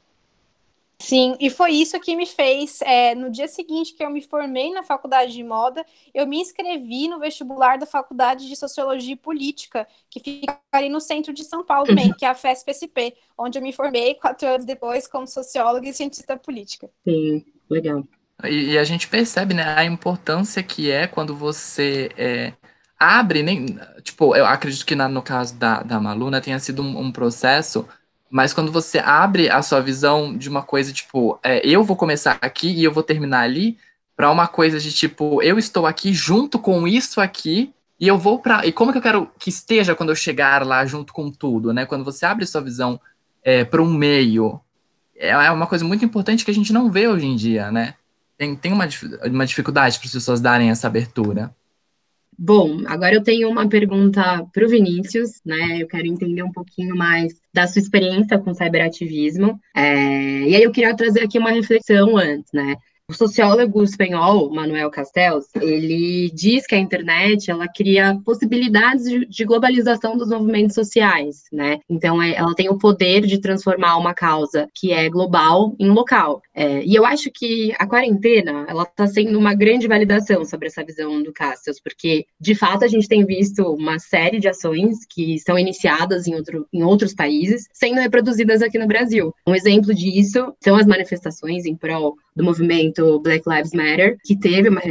Sim, 0.99 1.35
e 1.37 1.49
foi 1.49 1.71
isso 1.71 1.99
que 1.99 2.15
me 2.15 2.25
fez. 2.25 2.79
É, 2.81 3.13
no 3.13 3.29
dia 3.29 3.47
seguinte 3.47 3.93
que 3.93 4.01
eu 4.01 4.09
me 4.09 4.21
formei 4.21 4.71
na 4.71 4.83
faculdade 4.83 5.33
de 5.33 5.43
moda, 5.43 5.85
eu 6.13 6.25
me 6.25 6.39
inscrevi 6.39 7.09
no 7.09 7.19
vestibular 7.19 7.77
da 7.77 7.85
faculdade 7.85 8.47
de 8.47 8.55
Sociologia 8.55 9.13
e 9.13 9.17
Política, 9.17 9.85
que 10.09 10.21
fica 10.21 10.57
ali 10.71 10.87
no 10.87 11.01
centro 11.01 11.33
de 11.33 11.43
São 11.43 11.61
Paulo 11.61 11.87
também, 11.87 12.07
uhum. 12.07 12.13
que 12.13 12.23
é 12.23 12.29
a 12.29 12.35
FESP-SP, 12.35 13.15
onde 13.37 13.57
eu 13.57 13.61
me 13.61 13.73
formei 13.73 14.15
quatro 14.15 14.47
anos 14.47 14.65
depois 14.65 15.05
como 15.05 15.27
socióloga 15.27 15.89
e 15.89 15.93
cientista 15.93 16.37
política. 16.37 16.89
Sim, 17.03 17.43
legal. 17.69 18.07
E, 18.45 18.71
e 18.71 18.77
a 18.77 18.83
gente 18.83 19.07
percebe 19.07 19.53
né, 19.53 19.75
a 19.77 19.85
importância 19.85 20.61
que 20.61 20.91
é 20.91 21.07
quando 21.07 21.35
você 21.35 22.11
é, 22.17 22.53
abre, 22.99 23.43
nem, 23.43 23.77
tipo, 24.03 24.35
eu 24.35 24.45
acredito 24.45 24.85
que 24.85 24.95
na, 24.95 25.07
no 25.07 25.21
caso 25.21 25.55
da, 25.55 25.81
da 25.83 25.99
Maluna 25.99 26.41
tenha 26.41 26.59
sido 26.59 26.81
um, 26.81 26.99
um 26.99 27.11
processo 27.11 27.87
mas 28.33 28.51
quando 28.51 28.71
você 28.71 28.97
abre 28.97 29.47
a 29.47 29.61
sua 29.61 29.79
visão 29.79 30.35
de 30.35 30.49
uma 30.49 30.63
coisa, 30.63 30.91
tipo, 30.91 31.39
é, 31.43 31.61
eu 31.63 31.83
vou 31.83 31.95
começar 31.95 32.39
aqui 32.41 32.67
e 32.67 32.83
eu 32.83 32.91
vou 32.91 33.03
terminar 33.03 33.41
ali, 33.41 33.77
para 34.15 34.31
uma 34.31 34.47
coisa 34.47 34.79
de 34.79 34.91
tipo, 34.91 35.39
eu 35.43 35.59
estou 35.59 35.85
aqui 35.85 36.11
junto 36.13 36.57
com 36.57 36.87
isso 36.87 37.21
aqui 37.21 37.71
e 37.99 38.07
eu 38.07 38.17
vou 38.17 38.39
para. 38.39 38.65
E 38.65 38.71
como 38.71 38.91
que 38.91 38.97
eu 38.97 39.03
quero 39.03 39.29
que 39.37 39.49
esteja 39.49 39.93
quando 39.93 40.09
eu 40.09 40.15
chegar 40.15 40.65
lá 40.65 40.83
junto 40.83 41.13
com 41.13 41.29
tudo, 41.29 41.71
né? 41.71 41.85
Quando 41.85 42.03
você 42.03 42.25
abre 42.25 42.47
sua 42.47 42.61
visão 42.61 42.99
é, 43.43 43.63
para 43.63 43.83
um 43.83 43.93
meio, 43.93 44.59
é, 45.15 45.29
é 45.29 45.51
uma 45.51 45.67
coisa 45.67 45.85
muito 45.85 46.03
importante 46.03 46.43
que 46.43 46.49
a 46.49 46.55
gente 46.55 46.73
não 46.73 46.89
vê 46.89 47.07
hoje 47.07 47.27
em 47.27 47.35
dia, 47.35 47.71
né? 47.71 47.93
Tem, 48.37 48.55
tem 48.55 48.73
uma, 48.73 48.87
uma 49.25 49.45
dificuldade 49.45 49.97
para 49.97 50.07
as 50.07 50.13
pessoas 50.13 50.41
darem 50.41 50.69
essa 50.69 50.87
abertura. 50.87 51.53
Bom, 52.37 52.81
agora 52.87 53.13
eu 53.13 53.23
tenho 53.23 53.49
uma 53.49 53.69
pergunta 53.69 54.43
para 54.51 54.65
o 54.65 54.69
Vinícius, 54.69 55.39
né? 55.45 55.81
Eu 55.81 55.87
quero 55.87 56.07
entender 56.07 56.41
um 56.41 56.51
pouquinho 56.51 56.95
mais 56.95 57.33
da 57.53 57.67
sua 57.67 57.79
experiência 57.79 58.39
com 58.39 58.53
cyberativismo. 58.53 59.59
É, 59.75 60.41
e 60.41 60.55
aí 60.55 60.63
eu 60.63 60.71
queria 60.71 60.95
trazer 60.95 61.21
aqui 61.21 61.37
uma 61.37 61.51
reflexão 61.51 62.17
antes, 62.17 62.51
né? 62.51 62.75
O 63.13 63.15
sociólogo 63.15 63.83
espanhol 63.83 64.51
Manuel 64.51 64.89
Castells, 64.89 65.45
ele 65.61 66.31
diz 66.33 66.65
que 66.65 66.73
a 66.73 66.79
internet 66.79 67.51
ela 67.51 67.67
cria 67.67 68.19
possibilidades 68.25 69.03
de 69.29 69.45
globalização 69.45 70.17
dos 70.17 70.29
movimentos 70.29 70.73
sociais, 70.73 71.43
né? 71.51 71.79
Então 71.87 72.19
é, 72.19 72.33
ela 72.33 72.55
tem 72.55 72.69
o 72.69 72.77
poder 72.79 73.21
de 73.21 73.39
transformar 73.39 73.97
uma 73.97 74.15
causa 74.15 74.67
que 74.73 74.91
é 74.91 75.07
global 75.09 75.75
em 75.79 75.91
local. 75.91 76.41
É, 76.55 76.83
e 76.83 76.95
eu 76.95 77.05
acho 77.05 77.29
que 77.31 77.71
a 77.77 77.85
quarentena 77.85 78.65
ela 78.67 78.81
está 78.81 79.05
sendo 79.05 79.37
uma 79.37 79.53
grande 79.53 79.87
validação 79.87 80.43
sobre 80.43 80.65
essa 80.65 80.83
visão 80.83 81.21
do 81.21 81.31
Castells, 81.31 81.79
porque 81.79 82.25
de 82.41 82.55
fato 82.55 82.83
a 82.83 82.87
gente 82.87 83.07
tem 83.07 83.23
visto 83.23 83.61
uma 83.75 83.99
série 83.99 84.39
de 84.39 84.47
ações 84.47 85.05
que 85.07 85.37
são 85.37 85.59
iniciadas 85.59 86.25
em, 86.25 86.33
outro, 86.33 86.67
em 86.73 86.81
outros 86.81 87.13
países 87.13 87.67
sendo 87.71 88.01
reproduzidas 88.01 88.63
aqui 88.63 88.79
no 88.79 88.87
Brasil. 88.87 89.31
Um 89.47 89.53
exemplo 89.53 89.93
disso 89.93 90.51
são 90.59 90.75
as 90.75 90.87
manifestações 90.87 91.63
em 91.65 91.75
prol 91.75 92.15
do 92.35 92.43
movimento 92.43 93.02
Black 93.19 93.43
Lives 93.47 93.73
Matter, 93.73 94.17
que 94.23 94.35
teve 94.35 94.69
uma 94.69 94.81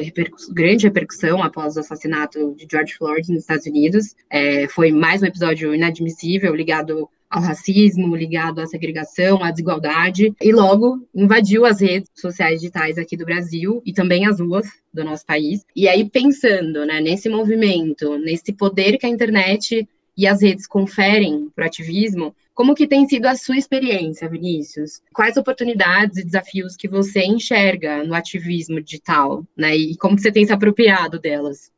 grande 0.53 0.87
repercussão 0.87 1.43
após 1.43 1.77
o 1.77 1.81
assassinato 1.81 2.55
de 2.57 2.67
George 2.71 2.95
Floyd 2.95 3.29
nos 3.31 3.41
Estados 3.41 3.67
Unidos. 3.67 4.15
É, 4.31 4.69
foi 4.69 4.91
mais 4.93 5.23
um 5.23 5.27
episódio 5.27 5.75
inadmissível 5.75 6.55
ligado 6.55 7.09
ao 7.33 7.41
racismo, 7.41 8.15
ligado 8.15 8.61
à 8.61 8.67
segregação, 8.67 9.43
à 9.43 9.51
desigualdade, 9.51 10.35
e 10.41 10.53
logo 10.53 10.99
invadiu 11.15 11.65
as 11.65 11.81
redes 11.81 12.11
sociais 12.15 12.61
digitais 12.61 12.99
aqui 12.99 13.17
do 13.17 13.25
Brasil 13.25 13.83
e 13.87 13.93
também 13.93 14.27
as 14.27 14.39
ruas 14.39 14.67
do 14.93 15.03
nosso 15.03 15.25
país. 15.25 15.65
E 15.75 15.89
aí, 15.89 16.09
pensando 16.09 16.85
né, 16.85 17.01
nesse 17.01 17.31
movimento, 17.31 18.19
nesse 18.19 18.53
poder 18.53 18.99
que 18.99 19.07
a 19.07 19.09
internet 19.09 19.89
e 20.17 20.27
as 20.27 20.43
redes 20.43 20.67
conferem 20.67 21.49
para 21.55 21.65
o 21.65 21.67
ativismo, 21.67 22.35
como 22.55 22.75
que 22.75 22.87
tem 22.87 23.09
sido 23.09 23.27
a 23.27 23.35
sua 23.35 23.57
experiência, 23.57 24.29
Vinícius? 24.29 25.01
Quais 25.15 25.37
oportunidades 25.37 26.19
e 26.19 26.25
desafios 26.25 26.77
que 26.77 26.87
você 26.87 27.25
enxerga 27.25 28.05
no 28.05 28.15
ativismo 28.15 28.81
digital, 28.81 29.47
né? 29.57 29.75
E 29.75 29.97
como 29.97 30.17
que 30.17 30.23
você 30.23 30.31
tem 30.31 30.45
se 30.45 30.53
apropriado 30.53 31.19
delas? 31.19 31.73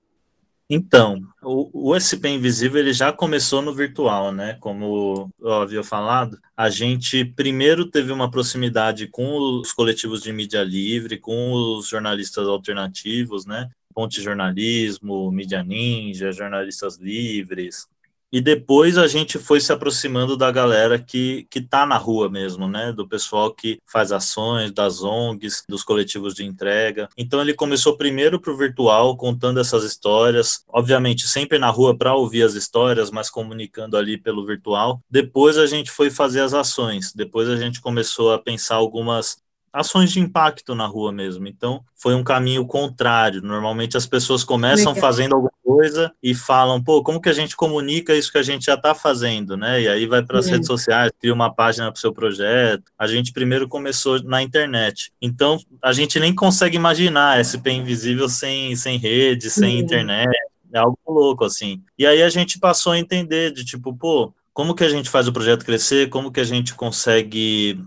Então, 0.68 1.20
o, 1.42 1.90
o 1.90 2.00
SP 2.00 2.26
Invisível 2.28 2.80
ele 2.80 2.92
já 2.92 3.12
começou 3.12 3.60
no 3.60 3.74
virtual, 3.74 4.32
né? 4.32 4.56
Como 4.60 5.30
eu 5.40 5.52
havia 5.52 5.84
falado, 5.84 6.38
a 6.56 6.70
gente 6.70 7.24
primeiro 7.24 7.90
teve 7.90 8.10
uma 8.10 8.30
proximidade 8.30 9.06
com 9.06 9.60
os 9.60 9.72
coletivos 9.72 10.22
de 10.22 10.32
mídia 10.32 10.64
livre, 10.64 11.18
com 11.18 11.52
os 11.52 11.86
jornalistas 11.86 12.48
alternativos, 12.48 13.44
né? 13.44 13.70
Ponte 13.94 14.20
Jornalismo, 14.20 15.30
Mídia 15.30 15.62
Ninja, 15.62 16.32
Jornalistas 16.32 16.98
Livres, 16.98 17.86
e 18.34 18.40
depois 18.40 18.98
a 18.98 19.06
gente 19.06 19.38
foi 19.38 19.60
se 19.60 19.72
aproximando 19.72 20.36
da 20.36 20.50
galera 20.50 20.98
que, 20.98 21.46
que 21.48 21.60
tá 21.60 21.86
na 21.86 21.96
rua 21.96 22.28
mesmo, 22.28 22.66
né? 22.66 22.92
Do 22.92 23.06
pessoal 23.06 23.54
que 23.54 23.78
faz 23.86 24.10
ações, 24.10 24.72
das 24.72 25.04
ONGs, 25.04 25.62
dos 25.68 25.84
coletivos 25.84 26.34
de 26.34 26.44
entrega. 26.44 27.08
Então 27.16 27.40
ele 27.40 27.54
começou 27.54 27.96
primeiro 27.96 28.40
pro 28.40 28.56
virtual, 28.56 29.16
contando 29.16 29.60
essas 29.60 29.84
histórias, 29.84 30.64
obviamente 30.68 31.28
sempre 31.28 31.60
na 31.60 31.70
rua 31.70 31.96
para 31.96 32.16
ouvir 32.16 32.42
as 32.42 32.54
histórias, 32.54 33.08
mas 33.08 33.30
comunicando 33.30 33.96
ali 33.96 34.18
pelo 34.18 34.44
virtual. 34.44 35.00
Depois 35.08 35.56
a 35.56 35.66
gente 35.66 35.92
foi 35.92 36.10
fazer 36.10 36.40
as 36.40 36.54
ações. 36.54 37.12
Depois 37.14 37.48
a 37.48 37.54
gente 37.54 37.80
começou 37.80 38.32
a 38.32 38.38
pensar 38.40 38.74
algumas 38.74 39.43
ações 39.74 40.12
de 40.12 40.20
impacto 40.20 40.72
na 40.72 40.86
rua 40.86 41.10
mesmo. 41.10 41.48
Então, 41.48 41.84
foi 41.96 42.14
um 42.14 42.22
caminho 42.22 42.64
contrário. 42.64 43.42
Normalmente 43.42 43.96
as 43.96 44.06
pessoas 44.06 44.44
começam 44.44 44.92
Legal. 44.92 45.00
fazendo 45.08 45.34
alguma 45.34 45.52
coisa 45.64 46.12
e 46.22 46.32
falam, 46.32 46.80
pô, 46.80 47.02
como 47.02 47.20
que 47.20 47.28
a 47.28 47.32
gente 47.32 47.56
comunica 47.56 48.14
isso 48.14 48.30
que 48.30 48.38
a 48.38 48.42
gente 48.42 48.66
já 48.66 48.74
está 48.74 48.94
fazendo, 48.94 49.56
né? 49.56 49.82
E 49.82 49.88
aí 49.88 50.06
vai 50.06 50.22
para 50.22 50.38
as 50.38 50.46
redes 50.46 50.68
sociais, 50.68 51.10
cria 51.20 51.34
uma 51.34 51.52
página 51.52 51.90
para 51.90 51.98
o 51.98 52.00
seu 52.00 52.12
projeto. 52.12 52.84
A 52.96 53.08
gente 53.08 53.32
primeiro 53.32 53.66
começou 53.66 54.22
na 54.22 54.40
internet. 54.40 55.12
Então, 55.20 55.58
a 55.82 55.92
gente 55.92 56.20
nem 56.20 56.32
consegue 56.32 56.76
imaginar 56.76 57.42
SP 57.42 57.74
Invisível 57.74 58.28
sem, 58.28 58.76
sem 58.76 58.96
rede, 58.96 59.50
sem 59.50 59.80
internet. 59.80 60.30
É 60.72 60.78
algo 60.78 60.98
louco, 61.08 61.44
assim. 61.44 61.82
E 61.98 62.06
aí 62.06 62.22
a 62.22 62.28
gente 62.28 62.60
passou 62.60 62.92
a 62.92 62.98
entender 62.98 63.50
de 63.50 63.64
tipo, 63.64 63.92
pô, 63.92 64.32
como 64.52 64.72
que 64.72 64.84
a 64.84 64.88
gente 64.88 65.10
faz 65.10 65.26
o 65.26 65.32
projeto 65.32 65.64
crescer, 65.64 66.08
como 66.08 66.30
que 66.30 66.38
a 66.38 66.44
gente 66.44 66.74
consegue 66.74 67.80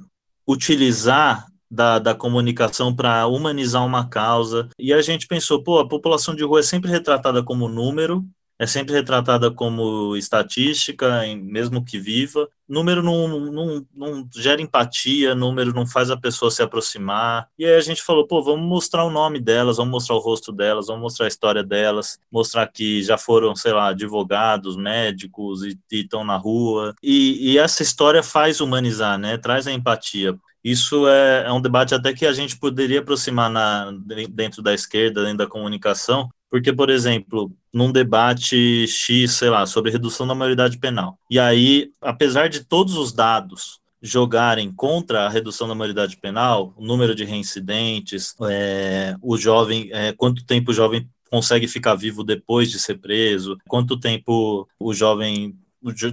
utilizar 0.45 1.47
da, 1.69 1.99
da 1.99 2.15
comunicação 2.15 2.95
para 2.95 3.27
humanizar 3.27 3.85
uma 3.85 4.07
causa. 4.07 4.69
E 4.77 4.93
a 4.93 5.01
gente 5.01 5.27
pensou, 5.27 5.63
pô, 5.63 5.79
a 5.79 5.87
população 5.87 6.35
de 6.35 6.43
rua 6.43 6.59
é 6.59 6.63
sempre 6.63 6.89
retratada 6.89 7.43
como 7.43 7.67
número, 7.67 8.25
é 8.59 8.65
sempre 8.65 8.93
retratada 8.93 9.51
como 9.51 10.15
estatística, 10.15 11.21
mesmo 11.35 11.83
que 11.85 11.99
viva. 11.99 12.49
Número 12.67 13.03
não, 13.03 13.27
não, 13.27 13.85
não, 13.93 14.29
gera 14.35 14.61
empatia, 14.61 15.35
número 15.35 15.73
não 15.73 15.85
faz 15.85 16.09
a 16.09 16.17
pessoa 16.17 16.49
se 16.49 16.63
aproximar. 16.63 17.47
E 17.57 17.65
aí 17.65 17.75
a 17.75 17.81
gente 17.81 18.01
falou, 18.01 18.25
pô, 18.25 18.41
vamos 18.41 18.67
mostrar 18.67 19.05
o 19.05 19.11
nome 19.11 19.39
delas, 19.39 19.77
vamos 19.77 19.91
mostrar 19.91 20.15
o 20.15 20.19
rosto 20.19 20.51
delas, 20.51 20.87
vamos 20.87 21.03
mostrar 21.03 21.25
a 21.25 21.29
história 21.29 21.63
delas, 21.63 22.19
mostrar 22.31 22.65
que 22.67 23.03
já 23.03 23.17
foram, 23.17 23.55
sei 23.55 23.73
lá, 23.73 23.89
advogados, 23.89 24.75
médicos 24.75 25.63
e 25.63 25.77
estão 25.91 26.23
na 26.25 26.35
rua. 26.35 26.95
E, 27.01 27.51
e 27.51 27.57
essa 27.59 27.83
história 27.83 28.23
faz 28.23 28.59
humanizar, 28.59 29.19
né? 29.19 29.37
Traz 29.37 29.67
a 29.67 29.71
empatia. 29.71 30.35
Isso 30.67 31.07
é, 31.07 31.45
é 31.47 31.53
um 31.53 31.61
debate 31.61 31.95
até 31.95 32.13
que 32.13 32.25
a 32.25 32.33
gente 32.33 32.57
poderia 32.57 32.99
aproximar 32.99 33.49
na, 33.49 33.89
dentro 34.29 34.61
da 34.61 34.73
esquerda, 34.73 35.23
dentro 35.23 35.37
da 35.37 35.47
comunicação, 35.47 36.27
porque, 36.49 36.73
por 36.73 36.89
exemplo, 36.89 37.49
num 37.73 37.89
debate 37.89 38.85
X, 38.85 39.31
sei 39.31 39.49
lá, 39.49 39.65
sobre 39.65 39.91
redução 39.91 40.27
da 40.27 40.35
maioridade 40.35 40.77
penal, 40.77 41.17
e 41.31 41.39
aí, 41.39 41.89
apesar 42.01 42.49
de 42.49 42.65
todos 42.65 42.95
os 42.97 43.13
dados 43.13 43.79
jogarem 44.01 44.69
contra 44.69 45.25
a 45.25 45.29
redução 45.29 45.69
da 45.69 45.75
maioridade 45.75 46.17
penal, 46.17 46.73
o 46.75 46.85
número 46.85 47.15
de 47.15 47.23
reincidentes, 47.23 48.35
é, 48.49 49.15
o 49.21 49.37
jovem, 49.37 49.87
é, 49.93 50.11
quanto 50.11 50.45
tempo 50.45 50.71
o 50.71 50.73
jovem 50.73 51.09
consegue 51.31 51.69
ficar 51.69 51.95
vivo 51.95 52.25
depois 52.25 52.69
de 52.69 52.77
ser 52.77 52.95
preso, 52.95 53.57
quanto 53.69 53.97
tempo 53.97 54.67
o 54.77 54.93
jovem 54.93 55.55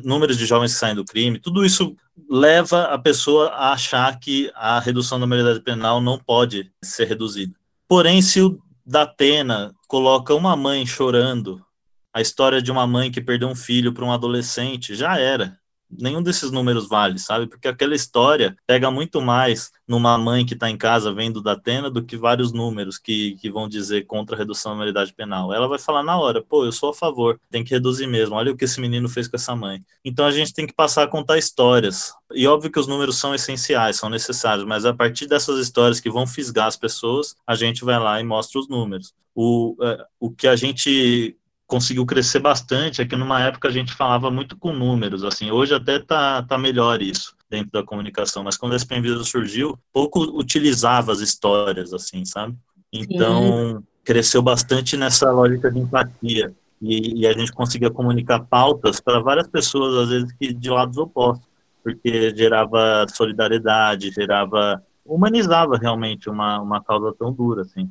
números 0.05 0.37
de 0.37 0.47
jovens 0.47 0.73
que 0.73 0.79
saem 0.79 0.95
do 0.95 1.05
crime, 1.05 1.39
tudo 1.39 1.65
isso 1.65 1.97
leva 2.29 2.85
a 2.85 2.99
pessoa 2.99 3.49
a 3.49 3.73
achar 3.73 4.19
que 4.19 4.51
a 4.55 4.79
redução 4.79 5.19
da 5.19 5.27
maioridade 5.27 5.61
penal 5.61 6.01
não 6.01 6.19
pode 6.19 6.71
ser 6.83 7.07
reduzida. 7.07 7.55
Porém, 7.89 8.23
se 8.23 8.41
o 8.41 8.59
Datena 8.87 9.75
coloca 9.89 10.35
uma 10.35 10.57
mãe 10.57 10.87
chorando, 10.87 11.65
a 12.13 12.21
história 12.21 12.63
de 12.63 12.71
uma 12.71 12.87
mãe 12.87 13.11
que 13.11 13.21
perdeu 13.21 13.49
um 13.49 13.55
filho 13.55 13.93
para 13.93 14.05
um 14.05 14.13
adolescente, 14.13 14.95
já 14.95 15.19
era 15.19 15.59
nenhum 15.91 16.23
desses 16.23 16.51
números 16.51 16.89
vale, 16.89 17.19
sabe? 17.19 17.47
Porque 17.47 17.69
aquela 17.69 17.95
história 17.95 18.57
pega 18.67 18.91
muito 18.91 19.21
mais 19.21 19.73
numa 19.87 20.17
mãe 20.17 20.45
que 20.45 20.55
está 20.55 20.71
em 20.71 20.77
casa 20.77 21.13
vendo 21.13 21.43
da 21.43 21.53
Atena 21.53 21.91
do 21.91 22.03
que 22.03 22.17
vários 22.17 22.53
números 22.53 22.99
que, 22.99 23.37
que 23.37 23.51
vão 23.51 23.69
dizer 23.69 24.07
contra 24.07 24.35
a 24.35 24.39
redução 24.39 24.73
da 24.73 24.79
maioridade 24.79 25.13
penal. 25.13 25.53
Ela 25.53 25.69
vai 25.69 25.79
falar 25.79 26.03
na 26.03 26.19
hora, 26.19 26.43
pô, 26.43 26.65
eu 26.65 26.73
sou 26.73 26.91
a 26.91 26.95
favor, 26.95 27.39
tem 27.51 27.63
que 27.63 27.71
reduzir 27.71 28.07
mesmo, 28.07 28.35
olha 28.35 28.53
o 28.53 28.57
que 28.57 28.65
esse 28.65 28.81
menino 28.81 29.09
fez 29.09 29.29
com 29.29 29.37
essa 29.37 29.55
mãe. 29.55 29.81
Então 30.05 30.25
a 30.25 30.31
gente 30.31 30.55
tem 30.55 30.67
que 30.67 30.73
passar 30.73 31.05
a 31.05 31.09
contar 31.09 31.39
histórias. 31.39 32.13
E 32.33 32.47
óbvio 32.47 32.71
que 32.71 32.81
os 32.81 32.87
números 32.87 33.17
são 33.17 33.35
essenciais, 33.35 33.97
são 33.97 34.09
necessários, 34.09 34.67
mas 34.67 34.85
a 34.85 34.95
partir 34.95 35.27
dessas 35.27 35.59
histórias 35.59 36.01
que 36.01 36.11
vão 36.11 36.27
fisgar 36.27 36.67
as 36.67 36.77
pessoas, 36.77 37.37
a 37.47 37.55
gente 37.55 37.85
vai 37.85 37.99
lá 37.99 38.21
e 38.21 38.25
mostra 38.25 38.59
os 38.59 38.69
números. 38.69 39.15
O, 39.35 39.77
é, 39.83 40.05
o 40.19 40.31
que 40.31 40.47
a 40.47 40.57
gente 40.57 41.37
conseguiu 41.67 42.05
crescer 42.05 42.41
bastante 42.41 43.01
é 43.01 43.07
que 43.07 43.17
numa 43.17 43.41
época 43.41 43.69
a 43.69 43.71
gente 43.71 43.95
falava 43.95 44.31
muito 44.31 44.57
com 44.57 44.73
números, 44.73 45.25
assim, 45.25 45.51
hoje 45.51 45.75
até 45.75 45.99
tá, 45.99 46.43
tá 46.43 46.59
melhor 46.59 47.01
isso 47.01 47.35
dentro 47.49 47.71
da 47.73 47.83
comunicação, 47.83 48.43
mas 48.43 48.57
quando 48.57 48.75
a 48.75 49.01
Visa 49.01 49.25
surgiu, 49.25 49.79
pouco 49.93 50.21
utilizava 50.39 51.13
as 51.13 51.21
histórias, 51.21 51.93
assim, 51.93 52.25
sabe? 52.25 52.57
Então, 52.93 53.79
Sim. 53.79 53.85
cresceu 54.05 54.43
bastante 54.43 54.97
nessa 54.97 55.31
lógica 55.31 55.71
de 55.71 55.79
empatia, 55.79 56.55
e, 56.83 57.21
e 57.21 57.27
a 57.27 57.33
gente 57.33 57.53
conseguia 57.53 57.91
comunicar 57.91 58.41
pautas 58.41 59.01
para 59.01 59.21
várias 59.21 59.47
pessoas, 59.47 59.95
às 59.97 60.09
vezes, 60.11 60.33
que 60.33 60.53
de 60.53 60.69
lados 60.69 60.99
opostos, 60.99 61.49
porque 61.83 62.35
gerava 62.37 63.07
solidariedade, 63.09 64.11
gerava, 64.11 64.83
humanizava 65.05 65.77
realmente 65.77 66.29
uma, 66.29 66.61
uma 66.61 66.83
causa 66.83 67.15
tão 67.19 67.33
dura, 67.33 67.63
assim. 67.63 67.91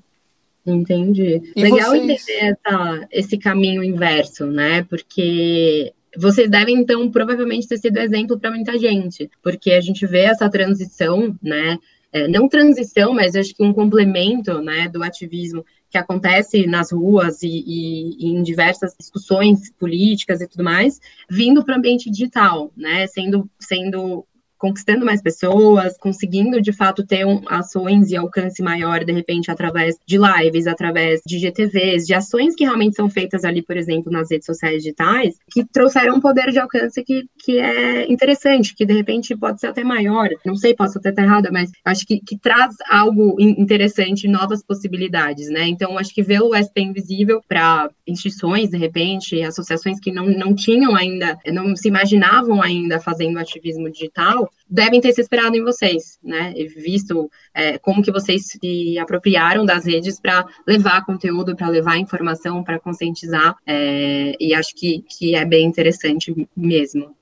Entendi. 0.66 1.42
E 1.56 1.62
Legal 1.64 1.92
vocês... 1.92 2.04
entender 2.04 2.58
essa, 2.66 3.08
esse 3.12 3.38
caminho 3.38 3.84
inverso, 3.84 4.46
né? 4.46 4.84
Porque 4.84 5.94
vocês 6.18 6.50
devem, 6.50 6.78
então, 6.78 7.10
provavelmente 7.12 7.68
ter 7.68 7.78
sido 7.78 7.98
exemplo 7.98 8.40
para 8.40 8.52
muita 8.52 8.78
gente, 8.78 9.30
porque 9.42 9.72
a 9.72 9.82
gente 9.82 10.06
vê 10.06 10.22
essa 10.22 10.50
transição, 10.50 11.36
né? 11.42 11.78
É, 12.12 12.28
não 12.28 12.48
transição, 12.48 13.14
mas 13.14 13.36
acho 13.36 13.56
que 13.56 13.64
um 13.64 13.74
complemento, 13.74 14.62
né, 14.62 14.88
do 14.88 15.02
ativismo 15.02 15.66
que 15.90 15.98
acontece 15.98 16.68
nas 16.68 16.92
ruas 16.92 17.42
e, 17.42 17.48
e, 17.48 18.16
e 18.20 18.28
em 18.28 18.44
diversas 18.44 18.96
discussões 18.98 19.72
políticas 19.80 20.40
e 20.40 20.48
tudo 20.48 20.64
mais, 20.64 21.00
vindo 21.28 21.64
para 21.66 21.74
o 21.74 21.78
ambiente 21.78 22.10
digital, 22.10 22.72
né? 22.78 23.08
Sendo, 23.08 23.50
sendo 23.60 24.26
conquistando 24.64 25.06
mais 25.06 25.22
pessoas, 25.22 25.98
conseguindo 25.98 26.62
de 26.62 26.72
fato 26.72 27.06
ter 27.06 27.26
um, 27.26 27.42
ações 27.50 28.12
e 28.12 28.16
alcance 28.16 28.64
maior, 28.64 29.04
de 29.04 29.12
repente, 29.12 29.52
através 29.52 29.98
de 30.08 30.18
lives, 30.18 30.68
através 30.68 31.20
de 31.28 31.38
GTVs, 31.38 32.08
de 32.08 32.14
ações 32.14 32.56
que 32.56 32.64
realmente 32.64 32.96
são 32.96 33.10
feitas 33.10 33.44
ali, 33.44 33.62
por 33.62 33.76
exemplo, 33.76 34.10
nas 34.10 34.32
redes 34.32 34.46
sociais 34.46 34.82
digitais, 34.82 35.36
que 35.52 35.66
trouxeram 35.66 36.16
um 36.16 36.22
poder 36.22 36.50
de 36.50 36.60
alcance 36.60 37.04
que, 37.04 37.26
que 37.44 37.60
é 37.60 38.10
interessante, 38.10 38.74
que 38.74 38.86
de 38.86 38.94
repente 38.94 39.36
pode 39.36 39.60
ser 39.60 39.68
até 39.68 39.84
maior. 39.84 40.30
Não 40.46 40.56
sei, 40.56 40.74
posso 40.74 40.98
até 40.98 41.10
estar 41.10 41.24
errada, 41.24 41.50
mas 41.52 41.70
acho 41.84 42.08
que, 42.08 42.22
que 42.22 42.38
traz 42.40 42.74
algo 42.90 43.36
interessante, 43.38 44.30
novas 44.30 44.64
possibilidades, 44.64 45.50
né? 45.50 45.68
Então, 45.68 45.98
acho 45.98 46.16
que 46.16 46.24
ver 46.24 46.42
o 46.42 46.56
SP 46.56 46.80
Invisível 46.80 47.42
para 47.50 47.90
instituições, 48.08 48.70
de 48.70 48.78
repente, 48.78 49.42
associações 49.42 50.00
que 50.00 50.10
não, 50.10 50.26
não 50.26 50.56
tinham 50.56 50.96
ainda, 50.96 51.38
não 51.48 51.76
se 51.76 51.90
imaginavam 51.90 52.62
ainda 52.62 52.98
fazendo 53.02 53.38
ativismo 53.40 53.92
digital, 53.92 54.50
devem 54.70 55.00
ter 55.00 55.12
se 55.14 55.22
esperado 55.22 55.56
em 55.56 55.64
vocês, 55.64 56.18
né? 56.24 56.54
E 56.56 56.68
visto 56.68 57.30
é, 57.54 57.78
como 57.78 58.02
que 58.02 58.12
vocês 58.12 58.48
se 58.48 58.98
apropriaram 58.98 59.66
das 59.66 59.86
redes 59.86 60.20
para 60.20 60.46
levar 60.66 61.06
conteúdo, 61.06 61.56
para 61.56 61.68
levar 61.68 61.98
informação, 61.98 62.64
para 62.64 62.80
conscientizar, 62.80 63.56
é, 63.66 64.36
e 64.40 64.54
acho 64.54 64.74
que, 64.76 65.04
que 65.08 65.36
é 65.36 65.46
bem 65.46 65.66
interessante 65.66 66.48
mesmo. 66.56 67.16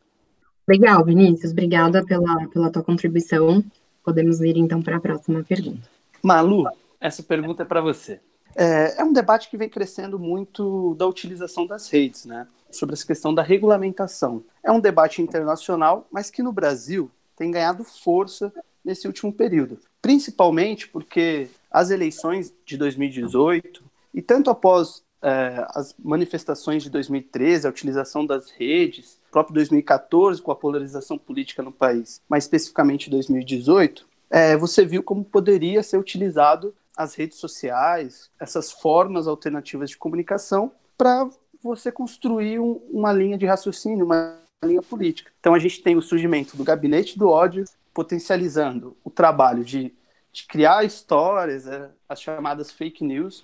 Legal, 0.68 1.04
Vinícius, 1.04 1.52
obrigada 1.52 2.06
pela, 2.06 2.48
pela 2.48 2.72
tua 2.72 2.84
contribuição. 2.84 3.64
Podemos 4.04 4.40
ir 4.42 4.58
então 4.58 4.82
para 4.82 4.98
a 4.98 5.02
próxima 5.02 5.44
pergunta. 5.44 5.90
Malu, 6.24 6.66
essa 7.00 7.22
pergunta 7.22 7.64
é 7.64 7.66
para 7.66 7.82
você. 7.82 8.20
É, 8.56 9.02
é, 9.02 9.04
um 9.04 9.14
debate 9.14 9.50
que 9.50 9.58
vem 9.58 9.70
crescendo 9.70 10.20
muito 10.20 10.96
da 10.96 11.08
utilização 11.08 11.66
das 11.66 11.90
redes, 11.90 12.26
né? 12.26 12.48
Sobre 12.70 12.94
essa 12.94 13.06
questão 13.06 13.34
da 13.34 13.42
regulamentação. 13.42 14.44
É 14.64 14.72
um 14.72 14.80
debate 14.80 15.22
internacional, 15.22 16.08
mas 16.12 16.30
que 16.30 16.44
no 16.44 16.54
Brasil 16.54 17.12
tem 17.42 17.50
ganhado 17.50 17.84
força 17.84 18.54
nesse 18.86 19.08
último 19.08 19.34
período. 19.34 19.80
Principalmente 20.00 20.88
porque 20.88 21.50
as 21.72 21.90
eleições 21.90 22.54
de 22.64 22.78
2018, 22.78 23.84
e 24.14 24.22
tanto 24.22 24.52
após 24.52 25.02
é, 25.24 25.66
as 25.70 25.96
manifestações 25.98 26.84
de 26.84 26.92
2013, 26.92 27.66
a 27.66 27.72
utilização 27.72 28.28
das 28.28 28.52
redes, 28.52 29.18
próprio 29.32 29.56
2014 29.56 30.40
com 30.40 30.52
a 30.52 30.56
polarização 30.56 31.18
política 31.18 31.64
no 31.64 31.72
país, 31.72 32.22
mais 32.30 32.44
especificamente 32.44 33.10
2018, 33.10 34.08
é, 34.30 34.56
você 34.56 34.86
viu 34.86 35.02
como 35.02 35.26
poderia 35.26 35.82
ser 35.82 35.98
utilizado 35.98 36.76
as 36.96 37.16
redes 37.16 37.40
sociais, 37.40 38.30
essas 38.40 38.72
formas 38.72 39.28
alternativas 39.28 39.90
de 39.90 39.98
comunicação 39.98 40.72
para 40.96 41.28
você 41.64 41.92
construir 41.92 42.60
um, 42.60 42.80
uma 42.92 43.12
linha 43.12 43.38
de 43.38 43.48
raciocínio, 43.48 44.06
uma 44.06 44.40
linha 44.68 44.82
política. 44.82 45.32
Então 45.40 45.54
a 45.54 45.60
gente 45.60 45.82
tem 45.82 45.96
o 45.96 46.02
surgimento 46.02 46.56
do 46.56 46.64
gabinete 46.64 47.18
do 47.18 47.30
ódio, 47.30 47.66
potencializando 47.94 48.96
o 49.04 49.10
trabalho 49.10 49.64
de, 49.64 49.94
de 50.32 50.46
criar 50.46 50.84
histórias, 50.84 51.68
é, 51.68 51.90
as 52.08 52.22
chamadas 52.22 52.72
fake 52.72 53.04
news. 53.04 53.44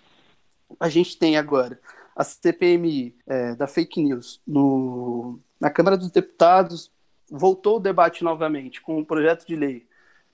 A 0.80 0.90
gente 0.90 1.18
tem 1.18 1.38
agora 1.38 1.80
a 2.16 2.24
CPMI 2.24 3.16
é, 3.26 3.56
da 3.56 3.68
fake 3.68 4.02
news 4.02 4.42
no, 4.46 5.40
na 5.60 5.70
Câmara 5.70 5.98
dos 5.98 6.12
Deputados, 6.12 6.92
voltou 7.30 7.78
o 7.78 7.80
debate 7.82 8.24
novamente 8.24 8.82
com 8.82 8.98
um 8.98 9.06
projeto 9.06 9.46
de 9.46 9.56
lei 9.56 9.88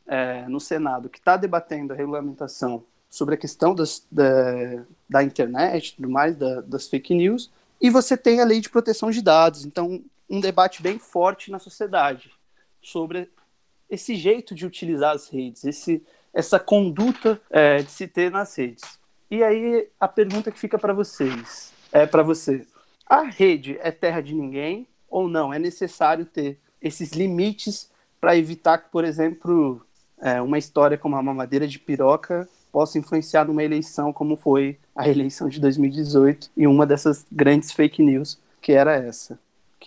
é, 0.06 0.46
no 0.48 0.60
Senado 0.60 1.10
que 1.10 1.18
está 1.18 1.38
debatendo 1.38 1.94
a 1.94 1.96
regulamentação 1.96 2.84
sobre 3.10 3.36
a 3.36 3.38
questão 3.38 3.74
das, 3.76 4.06
da, 4.12 4.84
da 5.10 5.24
internet, 5.24 5.96
tudo 5.96 6.10
mais, 6.10 6.36
da, 6.36 6.62
das 6.62 6.88
fake 6.88 7.14
news, 7.14 7.52
e 7.80 7.90
você 7.90 8.18
tem 8.18 8.42
a 8.42 8.46
lei 8.46 8.60
de 8.60 8.70
proteção 8.70 9.12
de 9.12 9.22
dados. 9.22 9.66
Então, 9.66 10.04
um 10.34 10.40
debate 10.40 10.82
bem 10.82 10.98
forte 10.98 11.52
na 11.52 11.60
sociedade 11.60 12.32
sobre 12.82 13.30
esse 13.88 14.16
jeito 14.16 14.56
de 14.56 14.66
utilizar 14.66 15.14
as 15.14 15.30
redes, 15.30 15.64
esse, 15.64 16.04
essa 16.34 16.60
conduta 16.60 17.40
é, 17.52 17.84
de 17.84 17.92
se 17.92 18.08
ter 18.08 18.32
nas 18.32 18.58
redes. 18.58 19.00
E 19.30 19.44
aí 19.44 19.88
a 20.00 20.08
pergunta 20.08 20.52
que 20.52 20.58
fica 20.58 20.80
para 20.80 20.92
vocês 20.92 21.72
é 21.92 22.08
para 22.08 22.24
você: 22.24 22.66
a 23.06 23.22
rede 23.22 23.78
é 23.80 23.92
terra 23.92 24.22
de 24.22 24.34
ninguém 24.34 24.88
ou 25.08 25.28
não? 25.28 25.54
É 25.54 25.60
necessário 25.60 26.26
ter 26.26 26.60
esses 26.82 27.12
limites 27.12 27.92
para 28.20 28.36
evitar 28.36 28.80
que, 28.80 28.90
por 28.90 29.06
exemplo, 29.06 29.86
é, 30.20 30.42
uma 30.42 30.58
história 30.58 30.98
como 30.98 31.16
a 31.16 31.22
mamadeira 31.22 31.68
de 31.68 31.78
piroca 31.78 32.50
possa 32.72 32.98
influenciar 32.98 33.46
numa 33.46 33.64
eleição 33.64 34.12
como 34.12 34.36
foi 34.36 34.80
a 34.96 35.08
eleição 35.08 35.48
de 35.48 35.60
2018 35.60 36.50
e 36.58 36.66
uma 36.66 36.88
dessas 36.88 37.24
grandes 37.32 37.72
fake 37.72 38.02
news 38.02 38.42
que 38.60 38.72
era 38.72 38.96
essa. 38.96 39.38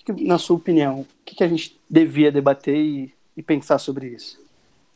Que, 0.04 0.24
na 0.24 0.38
sua 0.38 0.56
opinião, 0.56 1.00
o 1.00 1.06
que, 1.24 1.34
que, 1.34 1.44
a 1.44 1.48
gente 1.48 1.80
devia 1.88 2.30
debater 2.30 2.76
e, 2.76 3.14
e 3.36 3.42
pensar 3.42 3.78
sobre 3.78 4.08
isso? 4.08 4.38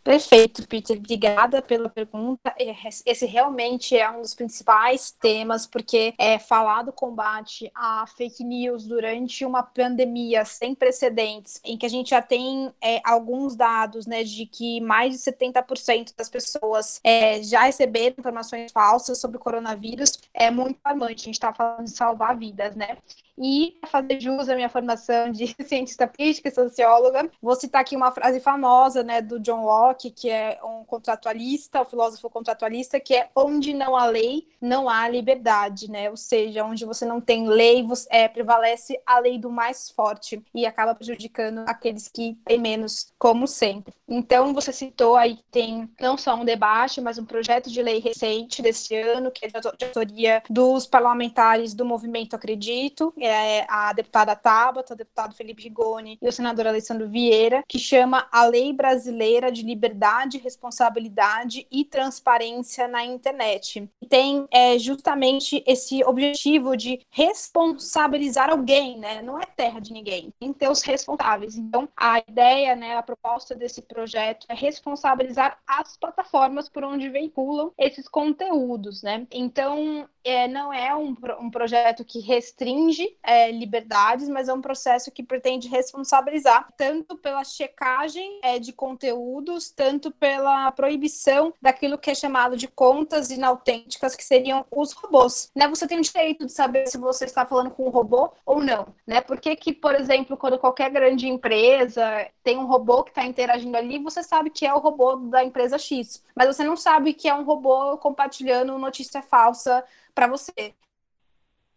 Perfeito, 0.03 0.67
Peter. 0.67 0.97
Obrigada 0.97 1.61
pela 1.61 1.89
pergunta. 1.89 2.55
É, 2.59 2.75
esse 3.05 3.27
realmente 3.27 3.95
é 3.97 4.11
um 4.11 4.23
dos 4.23 4.35
principais 4.35 5.11
temas, 5.11 5.67
porque 5.67 6.15
é 6.19 6.39
falar 6.39 6.83
do 6.83 6.93
combate 6.93 7.71
à 7.75 8.07
fake 8.07 8.43
news 8.43 8.87
durante 8.87 9.45
uma 9.45 9.63
pandemia 9.63 10.45
sem 10.45 10.75
precedentes, 10.75 11.61
em 11.63 11.77
que 11.77 11.85
a 11.85 11.89
gente 11.89 12.11
já 12.11 12.23
tem 12.23 12.73
é, 12.83 13.01
alguns 13.05 13.55
dados, 13.55 14.07
né, 14.07 14.25
de 14.25 14.47
que 14.47 14.81
mais 14.81 15.13
de 15.13 15.19
70% 15.19 16.15
das 16.17 16.31
pessoas 16.31 16.99
é, 17.05 17.43
já 17.43 17.65
receberam 17.65 18.17
informações 18.19 18.73
falsas 18.73 19.19
sobre 19.19 19.37
o 19.37 19.41
coronavírus, 19.41 20.19
é 20.33 20.51
muito 20.51 20.79
alarmante. 20.83 21.23
A 21.23 21.27
gente 21.27 21.35
está 21.35 21.53
falando 21.53 21.85
de 21.85 21.91
salvar 21.91 22.37
vidas, 22.39 22.75
né? 22.75 22.97
E, 23.39 23.77
para 23.81 23.91
fazer 23.91 24.21
jus 24.21 24.49
à 24.49 24.55
minha 24.55 24.69
formação 24.69 25.31
de 25.31 25.55
cientista 25.67 26.07
política 26.07 26.49
e 26.49 26.53
socióloga, 26.53 27.31
vou 27.41 27.55
citar 27.55 27.81
aqui 27.81 27.97
uma 27.97 28.13
frase 28.13 28.41
famosa 28.41 29.03
né, 29.03 29.21
do 29.21 29.41
John 29.41 29.65
Locke, 29.65 30.11
que 30.11 30.31
é 30.31 30.59
um 30.63 30.85
contratualista, 30.85 31.81
o 31.81 31.83
um 31.83 31.87
filósofo 31.87 32.29
contratualista, 32.31 33.01
que 33.01 33.15
é 33.15 33.29
onde 33.35 33.73
não 33.75 33.97
há 33.97 34.07
lei, 34.07 34.47
não 34.61 34.89
há 34.89 35.09
liberdade, 35.09 35.91
né? 35.91 36.11
Ou 36.11 36.17
seja, 36.17 36.65
onde 36.65 36.85
você 36.85 37.05
não 37.05 37.21
tem 37.21 37.49
lei, 37.49 37.87
é, 38.11 38.29
prevalece 38.29 39.01
a 39.07 39.19
lei 39.19 39.39
do 39.39 39.51
mais 39.51 39.91
forte 39.91 40.43
e 40.55 40.67
acaba 40.67 40.95
prejudicando 40.95 41.65
aqueles 41.67 42.09
que 42.09 42.37
têm 42.45 42.59
menos, 42.59 43.13
como 43.19 43.47
sempre. 43.47 43.95
Então, 44.11 44.53
você 44.53 44.73
citou 44.73 45.15
aí 45.15 45.37
que 45.37 45.45
tem 45.53 45.89
não 46.01 46.19
só 46.19 46.35
um 46.35 46.45
debate, 46.45 47.01
mas 47.01 47.17
um 47.17 47.25
projeto 47.25 47.71
de 47.71 47.81
lei 47.81 48.01
recente 48.01 48.61
deste 48.61 48.97
ano, 48.97 49.31
que 49.31 49.47
é 49.47 49.49
de 49.49 49.87
autoria 49.87 50.43
dos 50.51 50.85
parlamentares 50.85 51.75
do 51.75 51.85
Movimento 51.85 52.35
Acredito, 52.35 53.15
é 53.17 53.65
a 53.69 53.93
deputada 53.93 54.35
Tabata, 54.35 54.95
o 54.95 54.97
deputado 54.97 55.37
Felipe 55.37 55.63
Rigoni 55.63 56.19
e 56.21 56.29
o 56.29 56.33
senador 56.33 56.67
Alessandro 56.67 57.09
Vieira, 57.09 57.63
que 57.69 57.79
chama 57.79 58.27
a 58.33 58.45
Lei 58.47 58.73
Brasileira 58.73 59.53
de 59.53 59.63
Liberdade, 59.63 60.39
Responsabilidade 60.39 61.69
e 61.71 61.85
Transparência 61.85 62.89
na 62.89 63.05
Internet. 63.05 63.89
E 64.03 64.07
tem 64.07 64.45
é, 64.51 64.77
justamente 64.77 65.63
esse 65.65 66.03
objetivo 66.03 66.77
de 66.77 67.01
responsabilizar 67.11 68.51
alguém, 68.51 68.99
né? 68.99 69.23
Não 69.23 69.39
é 69.39 69.47
terra 69.47 69.79
de 69.79 69.93
ninguém, 69.93 70.33
tem 70.41 70.53
que 70.53 70.59
ter 70.59 70.69
os 70.69 70.83
responsáveis. 70.83 71.57
Então, 71.57 71.89
a 71.97 72.19
ideia, 72.19 72.75
né, 72.75 72.97
a 72.97 73.03
proposta 73.03 73.55
desse 73.55 73.81
projeto 73.81 74.00
é 74.49 74.55
responsabilizar 74.55 75.59
as 75.67 75.97
plataformas 75.97 76.69
por 76.69 76.85
onde 76.85 77.09
veiculam 77.09 77.73
esses 77.79 78.09
conteúdos, 78.09 79.03
né? 79.03 79.27
Então, 79.31 80.09
é, 80.25 80.47
não 80.47 80.73
é 80.73 80.95
um, 80.95 81.17
um 81.41 81.51
projeto 81.51 82.05
que 82.05 82.21
restringe 82.21 83.17
é, 83.23 83.51
liberdades, 83.51 84.29
mas 84.29 84.49
é 84.49 84.53
um 84.53 84.61
processo 84.61 85.11
que 85.11 85.23
pretende 85.23 85.69
responsabilizar 85.69 86.69
tanto 86.77 87.17
pela 87.17 87.45
checagem 87.45 88.41
é, 88.43 88.59
de 88.59 88.73
conteúdos, 88.73 89.71
tanto 89.71 90.11
pela 90.11 90.71
proibição 90.73 91.53
daquilo 91.61 91.99
que 91.99 92.11
é 92.11 92.15
chamado 92.15 92.57
de 92.57 92.69
contas 92.69 93.31
inautênticas, 93.31 94.15
que 94.15 94.25
seriam 94.25 94.65
os 94.71 94.93
robôs. 94.93 95.51
Né? 95.55 95.69
Você 95.69 95.87
tem 95.87 95.99
o 95.99 96.03
direito 96.03 96.47
de 96.47 96.53
saber 96.53 96.87
se 96.87 96.99
você 96.99 97.25
está 97.25 97.47
falando 97.47 97.71
com 97.71 97.87
um 97.87 97.91
robô 97.91 98.33
ou 98.45 98.63
não. 98.63 98.89
Né? 99.07 99.21
Por 99.21 99.41
que, 99.41 99.55
que, 99.57 99.73
por 99.73 99.95
exemplo, 99.95 100.37
quando 100.37 100.59
qualquer 100.59 100.91
grande 100.91 101.29
empresa 101.29 102.29
tem 102.43 102.59
um 102.59 102.67
robô 102.67 103.03
que 103.03 103.11
está 103.11 103.25
interagindo 103.25 103.77
ali, 103.77 103.99
você 103.99 104.23
sabe 104.23 104.51
que 104.51 104.67
é 104.67 104.75
o 104.75 104.79
robô 104.79 105.17
da 105.17 105.45
empresa 105.45 105.79
X, 105.79 106.23
mas 106.35 106.47
você 106.47 106.65
não 106.65 106.77
sabe 106.77 107.15
que 107.15 107.29
é 107.29 107.35
um 107.35 107.45
robô 107.45 107.97
compartilhando 107.99 108.79
notícia 108.79 109.23
falsa 109.23 109.85
para 110.15 110.27
você. 110.27 110.75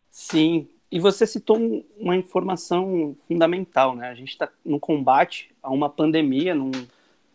Sim, 0.09 0.67
e 0.91 0.99
você 0.99 1.25
citou 1.25 1.57
uma 1.97 2.15
informação 2.15 3.17
fundamental, 3.27 3.95
né? 3.95 4.09
A 4.09 4.13
gente 4.13 4.29
está 4.29 4.47
no 4.63 4.79
combate 4.79 5.49
a 5.61 5.71
uma 5.71 5.89
pandemia, 5.89 6.53
num, 6.53 6.69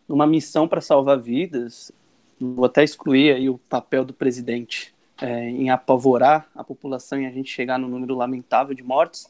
numa 0.07 0.25
missão 0.25 0.65
para 0.65 0.79
salvar 0.79 1.19
vidas. 1.19 1.91
Vou 2.39 2.63
até 2.63 2.83
excluir 2.83 3.33
aí 3.35 3.49
o 3.49 3.57
papel 3.57 4.05
do 4.05 4.13
presidente 4.13 4.95
é, 5.21 5.49
em 5.49 5.69
apavorar 5.69 6.49
a 6.55 6.63
população 6.63 7.19
e 7.21 7.25
a 7.25 7.31
gente 7.31 7.51
chegar 7.51 7.77
no 7.77 7.89
número 7.89 8.15
lamentável 8.15 8.73
de 8.73 8.81
mortes, 8.81 9.27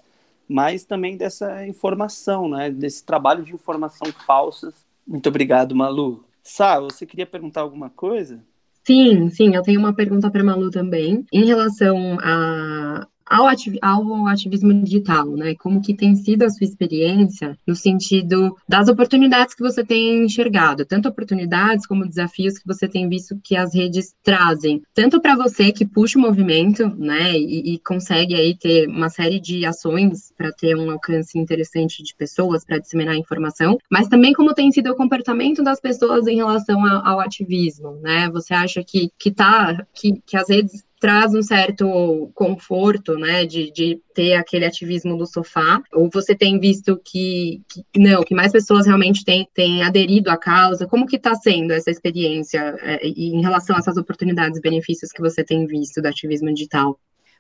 mas 0.48 0.84
também 0.84 1.18
dessa 1.18 1.66
informação, 1.66 2.48
né? 2.48 2.70
Desse 2.70 3.04
trabalho 3.04 3.44
de 3.44 3.54
informação 3.54 4.12
falsas. 4.28 4.86
Muito 5.08 5.28
obrigado, 5.28 5.76
Malu. 5.76 6.24
Sá, 6.44 6.80
você 6.80 7.06
queria 7.06 7.26
perguntar 7.26 7.62
alguma 7.62 7.90
coisa? 7.90 8.44
Sim, 8.90 9.30
sim, 9.30 9.54
eu 9.56 9.62
tenho 9.62 9.80
uma 9.80 9.94
pergunta 9.96 10.32
para 10.32 10.44
Malu 10.44 10.72
também, 10.72 11.24
em 11.32 11.46
relação 11.46 12.18
a, 12.22 13.08
ao, 13.30 13.48
ao 13.82 14.28
ativismo 14.28 14.74
digital, 14.84 15.28
né? 15.36 15.54
Como 15.56 15.82
que 15.82 15.94
tem 15.94 16.16
sido 16.16 16.44
a 16.44 16.50
sua 16.50 16.66
experiência 16.66 17.58
no 17.66 17.76
sentido 17.76 18.56
das 18.68 18.88
oportunidades 18.88 19.54
que 19.54 19.62
você 19.62 19.84
tem 19.84 20.26
enxergado, 20.26 20.86
tanto 20.86 21.08
oportunidades 21.08 21.86
como 21.86 22.08
desafios 22.08 22.58
que 22.58 22.68
você 22.68 22.88
tem 22.88 23.08
visto 23.08 23.40
que 23.44 23.56
as 23.56 23.74
redes 23.74 24.16
trazem, 24.24 24.82
tanto 24.94 25.22
para 25.22 25.36
você 25.36 25.72
que 25.72 25.86
puxa 25.86 26.18
o 26.18 26.22
movimento, 26.22 26.88
né? 26.98 27.38
E, 27.38 27.76
e 27.76 27.80
consegue 27.80 28.34
aí 28.36 28.58
ter 28.58 28.88
uma 28.88 29.10
série 29.10 29.40
de 29.40 29.66
ações 29.66 30.34
para 30.36 30.52
ter 30.52 30.76
um 30.76 30.90
alcance 30.90 31.38
interessante 31.38 32.02
de 32.02 32.16
pessoas 32.16 32.66
para 32.66 32.80
disseminar 32.80 33.16
informação, 33.16 33.78
mas 33.90 34.08
também 34.08 34.34
como 34.34 34.54
tem 34.54 34.72
sido 34.72 34.92
o 34.92 34.96
comportamento 34.96 35.64
das 35.64 35.80
pessoas 35.80 36.28
em 36.28 36.38
relação 36.38 36.84
ao, 36.86 37.06
ao 37.06 37.20
ativismo, 37.20 38.00
né? 38.02 38.30
Você 38.32 38.54
acha 38.54 38.84
que 38.84 39.10
que 39.20 39.32
tá 39.32 39.86
que, 39.94 40.22
que 40.26 40.38
as 40.38 40.50
redes 40.50 40.84
traz 41.00 41.34
um 41.34 41.42
certo 41.42 42.30
conforto, 42.36 43.16
né, 43.16 43.46
de, 43.46 43.72
de 43.72 44.02
ter 44.14 44.34
aquele 44.34 44.66
ativismo 44.66 45.18
do 45.18 45.26
sofá, 45.26 45.82
ou 45.94 46.10
você 46.12 46.36
tem 46.36 46.60
visto 46.60 47.00
que, 47.04 47.62
que 47.68 48.00
não, 48.00 48.22
que 48.24 48.36
mais 48.36 48.52
pessoas 48.52 48.86
realmente 48.86 49.24
têm, 49.24 49.48
têm 49.54 49.82
aderido 49.82 50.30
à 50.30 50.38
causa, 50.38 50.88
como 50.88 51.08
que 51.08 51.16
está 51.16 51.34
sendo 51.36 51.72
essa 51.72 51.90
experiência 51.90 52.76
é, 52.82 53.08
em 53.08 53.42
relação 53.42 53.76
a 53.76 53.80
essas 53.80 53.98
oportunidades 53.98 54.58
e 54.58 54.62
benefícios 54.62 55.12
que 55.12 55.22
você 55.22 55.44
tem 55.44 55.66
visto 55.66 56.02
do 56.02 56.08
ativismo 56.08 56.54
digital? 56.54 57.00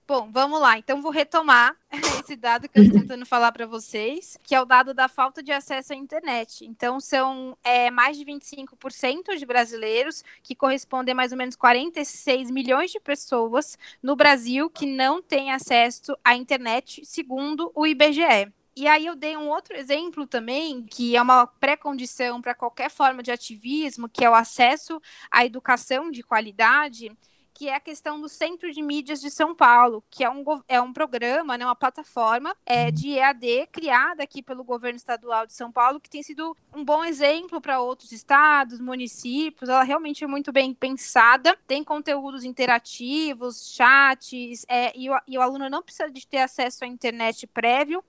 Bom, 0.10 0.28
vamos 0.32 0.60
lá. 0.60 0.76
Então, 0.76 1.04
vou 1.04 1.12
retomar 1.12 1.78
esse 2.20 2.36
dado 2.36 2.68
que 2.68 2.80
eu 2.80 2.84
estou 2.84 3.00
tentando 3.00 3.28
falar 3.28 3.52
para 3.52 3.68
vocês, 3.68 4.40
que 4.42 4.56
é 4.56 4.60
o 4.60 4.66
dado 4.66 4.92
da 4.92 5.08
falta 5.08 5.44
de 5.44 5.52
acesso 5.52 5.94
à 5.94 5.96
internet. 5.96 6.66
Então, 6.66 7.00
são 7.00 7.56
é, 7.64 7.92
mais 7.92 8.18
de 8.18 8.26
25% 8.26 9.38
de 9.38 9.46
brasileiros, 9.46 10.24
que 10.42 10.56
correspondem 10.56 11.12
a 11.12 11.16
mais 11.16 11.32
ou 11.32 11.38
menos 11.38 11.56
46 11.56 12.50
milhões 12.50 12.90
de 12.90 13.00
pessoas 13.00 13.78
no 14.02 14.16
Brasil 14.16 14.68
que 14.68 14.88
não 14.88 15.22
têm 15.22 15.52
acesso 15.52 16.18
à 16.26 16.34
internet, 16.34 17.06
segundo 17.06 17.72
o 17.76 17.86
IBGE. 17.86 18.52
E 18.76 18.88
aí 18.88 19.06
eu 19.06 19.16
dei 19.16 19.38
um 19.38 19.48
outro 19.50 19.78
exemplo 19.78 20.26
também, 20.26 20.86
que 20.86 21.16
é 21.16 21.22
uma 21.22 21.46
pré-condição 21.46 22.42
para 22.42 22.56
qualquer 22.56 22.90
forma 22.90 23.22
de 23.22 23.30
ativismo, 23.30 24.10
que 24.10 24.26
é 24.26 24.30
o 24.30 24.34
acesso 24.34 25.00
à 25.30 25.46
educação 25.46 26.10
de 26.10 26.24
qualidade, 26.24 27.16
que 27.60 27.68
é 27.68 27.76
a 27.76 27.80
questão 27.82 28.22
do 28.22 28.30
Centro 28.30 28.72
de 28.72 28.82
Mídias 28.82 29.20
de 29.20 29.30
São 29.30 29.54
Paulo, 29.54 30.02
que 30.10 30.24
é 30.24 30.30
um, 30.30 30.46
é 30.66 30.80
um 30.80 30.94
programa, 30.94 31.58
né, 31.58 31.66
uma 31.66 31.76
plataforma 31.76 32.56
é, 32.66 32.90
de 32.90 33.10
EAD 33.10 33.68
criada 33.70 34.24
aqui 34.24 34.42
pelo 34.42 34.64
governo 34.64 34.96
estadual 34.96 35.46
de 35.46 35.52
São 35.52 35.70
Paulo, 35.70 36.00
que 36.00 36.10
tem 36.10 36.24
sido 36.24 36.56
um 36.74 36.86
bom 36.86 37.04
exemplo 37.04 37.60
para 37.60 37.82
outros 37.82 38.14
estados, 38.14 38.80
municípios. 38.80 39.70
Ela 39.70 39.84
realmente 39.84 40.24
é 40.24 40.28
muito 40.28 40.54
bem 40.54 40.74
pensada, 40.74 41.54
tem 41.68 41.84
conteúdos 41.84 42.46
interativos, 42.46 43.74
chats, 43.76 44.66
é, 44.70 44.98
e, 44.98 45.10
o, 45.10 45.20
e 45.28 45.38
o 45.38 45.42
aluno 45.42 45.70
não 45.70 45.84
precisa 45.84 46.10
de 46.10 46.26
ter 46.26 46.38
acesso 46.38 46.86
à 46.86 46.88
internet 46.88 47.46
prévio 47.46 48.02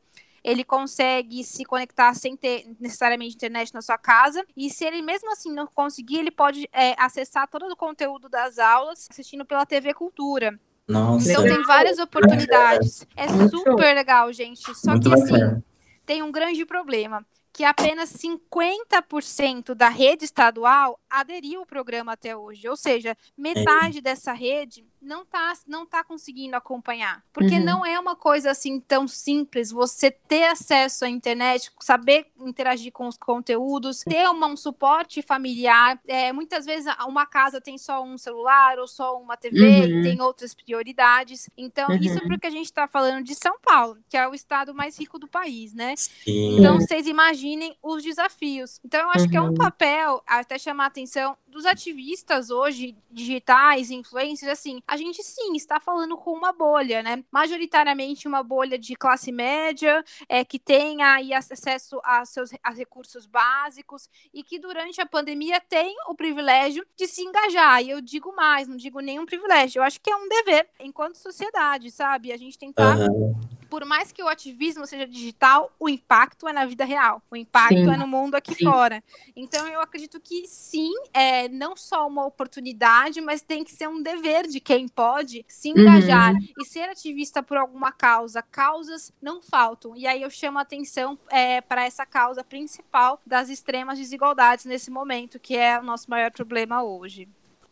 ele 0.42 0.64
consegue 0.64 1.44
se 1.44 1.64
conectar 1.64 2.14
sem 2.14 2.36
ter 2.36 2.66
necessariamente 2.80 3.34
internet 3.34 3.72
na 3.74 3.82
sua 3.82 3.98
casa. 3.98 4.44
E 4.56 4.70
se 4.70 4.84
ele 4.84 5.02
mesmo 5.02 5.30
assim 5.32 5.52
não 5.52 5.66
conseguir, 5.66 6.18
ele 6.18 6.30
pode 6.30 6.68
é, 6.72 6.94
acessar 6.98 7.48
todo 7.48 7.70
o 7.70 7.76
conteúdo 7.76 8.28
das 8.28 8.58
aulas 8.58 9.06
assistindo 9.10 9.44
pela 9.44 9.66
TV 9.66 9.94
Cultura. 9.94 10.58
Nossa. 10.88 11.30
Então 11.30 11.44
tem 11.44 11.62
várias 11.62 11.98
oportunidades. 11.98 13.06
É 13.16 13.28
super 13.48 13.94
legal, 13.94 14.32
gente. 14.32 14.62
Só 14.74 14.92
Muito 14.92 15.08
que 15.08 15.14
assim, 15.14 15.62
tem 16.04 16.22
um 16.22 16.32
grande 16.32 16.64
problema. 16.66 17.24
Que 17.52 17.64
apenas 17.64 18.10
50% 18.12 19.74
da 19.74 19.88
rede 19.88 20.24
estadual 20.24 20.98
aderiu 21.08 21.60
ao 21.60 21.66
programa 21.66 22.12
até 22.12 22.36
hoje. 22.36 22.68
Ou 22.68 22.76
seja, 22.76 23.16
metade 23.36 24.00
dessa 24.00 24.32
rede 24.32 24.84
não 25.02 25.22
está 25.22 25.52
não 25.66 25.86
tá 25.86 26.04
conseguindo 26.04 26.54
acompanhar. 26.56 27.24
Porque 27.32 27.54
Uhum. 27.56 27.64
não 27.64 27.86
é 27.86 27.98
uma 27.98 28.14
coisa 28.14 28.50
assim 28.50 28.78
tão 28.80 29.08
simples 29.08 29.70
você 29.70 30.10
ter 30.10 30.44
acesso 30.44 31.04
à 31.04 31.08
internet, 31.08 31.70
saber 31.80 32.26
interagir 32.38 32.92
com 32.92 33.08
os 33.08 33.16
conteúdos, 33.16 34.00
ter 34.00 34.28
uma, 34.28 34.46
um 34.46 34.56
suporte 34.56 35.22
familiar. 35.22 35.98
É, 36.06 36.32
muitas 36.32 36.66
vezes 36.66 36.92
uma 37.06 37.24
casa 37.26 37.60
tem 37.60 37.78
só 37.78 38.02
um 38.02 38.18
celular 38.18 38.78
ou 38.78 38.86
só 38.86 39.18
uma 39.18 39.36
TV 39.36 39.58
Uhum. 39.58 40.00
e 40.00 40.02
tem 40.02 40.20
outras 40.20 40.54
prioridades. 40.54 41.48
Então, 41.56 41.88
Uhum. 41.88 41.96
isso 41.96 42.20
porque 42.28 42.46
a 42.46 42.50
gente 42.50 42.66
está 42.66 42.86
falando 42.86 43.24
de 43.24 43.34
São 43.34 43.58
Paulo, 43.62 43.96
que 44.08 44.16
é 44.16 44.28
o 44.28 44.34
estado 44.34 44.74
mais 44.74 44.98
rico 44.98 45.18
do 45.18 45.26
país, 45.26 45.72
né? 45.72 45.94
Sim. 45.96 46.58
Então, 46.58 46.78
vocês 46.78 47.06
imaginem 47.40 47.76
os 47.82 48.02
desafios. 48.02 48.80
Então, 48.84 49.00
eu 49.00 49.10
acho 49.10 49.28
que 49.28 49.36
é 49.36 49.40
um 49.40 49.48
Uhum. 49.48 49.54
papel, 49.54 50.22
até 50.26 50.58
chamar 50.58 50.84
a 50.84 50.86
atenção, 50.88 51.36
dos 51.46 51.64
ativistas 51.64 52.50
hoje, 52.50 52.94
digitais, 53.10 53.90
influencers, 53.90 54.52
assim, 54.52 54.82
a 54.86 54.96
gente 54.96 55.22
sim 55.22 55.54
está 55.56 55.80
falando 55.80 56.16
com 56.16 56.32
uma 56.32 56.52
bolha, 56.52 57.02
né? 57.02 57.24
Majoritariamente 57.30 58.28
uma 58.28 58.42
bolha 58.42 58.78
de 58.78 58.94
classe 58.94 59.32
média, 59.32 60.04
é, 60.28 60.44
que 60.44 60.58
tem 60.58 61.02
aí 61.02 61.32
acesso 61.32 62.00
a 62.04 62.24
seus 62.24 62.50
a 62.62 62.70
recursos 62.70 63.26
básicos 63.26 64.08
e 64.32 64.42
que 64.44 64.58
durante 64.58 65.00
a 65.00 65.06
pandemia 65.06 65.60
tem 65.60 65.94
o 66.08 66.14
privilégio 66.14 66.86
de 66.96 67.06
se 67.06 67.22
engajar. 67.22 67.82
E 67.82 67.90
eu 67.90 68.00
digo 68.00 68.34
mais, 68.34 68.68
não 68.68 68.76
digo 68.76 69.00
nenhum 69.00 69.26
privilégio, 69.26 69.80
eu 69.80 69.84
acho 69.84 70.00
que 70.00 70.10
é 70.10 70.16
um 70.16 70.28
dever 70.28 70.68
enquanto 70.78 71.16
sociedade, 71.16 71.90
sabe? 71.90 72.32
A 72.32 72.36
gente 72.36 72.58
tentar 72.58 72.96
Aham. 72.96 73.34
Por 73.70 73.84
mais 73.84 74.10
que 74.10 74.22
o 74.22 74.28
ativismo 74.28 74.84
seja 74.84 75.06
digital, 75.06 75.72
o 75.78 75.88
impacto 75.88 76.48
é 76.48 76.52
na 76.52 76.66
vida 76.66 76.84
real. 76.84 77.22
O 77.30 77.36
impacto 77.36 77.74
Sim, 77.74 77.90
é 77.90 77.96
no 77.96 78.06
mundo 78.06 78.34
aqui 78.34 78.54
sim. 78.54 78.64
fora. 78.64 79.02
Então, 79.36 79.66
eu 79.68 79.80
acredito 79.80 80.20
que 80.20 80.46
sim, 80.48 80.92
é 81.14 81.48
não 81.48 81.76
só 81.76 82.06
uma 82.08 82.26
oportunidade, 82.26 83.20
mas 83.20 83.42
tem 83.42 83.62
que 83.62 83.72
ser 83.72 83.88
um 83.88 84.02
dever 84.02 84.48
de 84.48 84.58
quem 84.58 84.88
pode 84.88 85.44
se 85.46 85.68
engajar 85.68 86.34
e 86.58 86.64
ser 86.64 86.90
ativista 86.90 87.42
por 87.42 87.56
alguma 87.56 87.92
causa. 87.92 88.42
Causas 88.42 89.12
não 89.22 89.40
faltam. 89.40 89.96
E 89.96 90.06
aí 90.06 90.20
eu 90.20 90.30
chamo 90.30 90.58
a 90.58 90.62
atenção 90.62 91.16
é, 91.30 91.60
para 91.60 91.84
essa 91.84 92.04
causa 92.04 92.42
principal 92.42 93.20
das 93.24 93.48
extremas 93.48 93.98
desigualdades 93.98 94.64
nesse 94.64 94.90
momento, 94.90 95.38
que 95.38 95.56
é 95.56 95.78
o 95.78 95.82
nosso 95.82 96.10
maior 96.10 96.32
problema 96.32 96.82
hoje. 96.82 97.28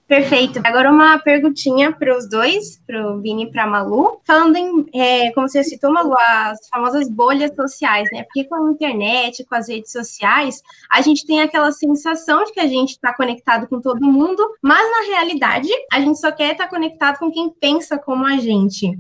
Perfeito. 0.09 0.59
Agora 0.65 0.91
uma 0.91 1.19
perguntinha 1.19 1.93
para 1.93 2.17
os 2.17 2.27
dois, 2.27 2.83
para 2.87 3.13
o 3.13 3.21
Vini 3.21 3.45
e 3.45 3.51
para 3.51 3.65
a 3.65 3.67
Malu. 3.67 4.23
Falando 4.25 4.57
em, 4.57 4.87
é, 4.95 5.31
como 5.33 5.47
você 5.47 5.63
citou, 5.63 5.93
Malu, 5.93 6.15
as 6.19 6.67
famosas 6.71 7.11
bolhas 7.11 7.55
sociais, 7.55 8.09
né? 8.11 8.23
Porque 8.23 8.45
com 8.45 8.55
a 8.55 8.71
internet, 8.71 9.45
com 9.45 9.55
as 9.55 9.69
redes 9.69 9.93
sociais, 9.93 10.63
a 10.91 11.03
gente 11.03 11.27
tem 11.27 11.43
aquela 11.43 11.71
sensação 11.73 12.43
de 12.45 12.53
que 12.53 12.61
a 12.61 12.67
gente 12.67 12.93
está 12.93 13.15
conectado 13.15 13.69
com 13.69 13.83
todo 13.83 14.01
mundo, 14.01 14.43
mas 14.63 14.91
na 14.91 15.15
realidade 15.15 15.69
a 15.93 16.01
gente 16.01 16.19
só 16.19 16.33
quer 16.33 16.53
estar 16.53 16.69
conectado 16.69 17.19
com 17.19 17.31
quem 17.31 17.51
pensa 17.51 17.99
como 17.99 18.25
a 18.25 18.39
gente. 18.39 18.99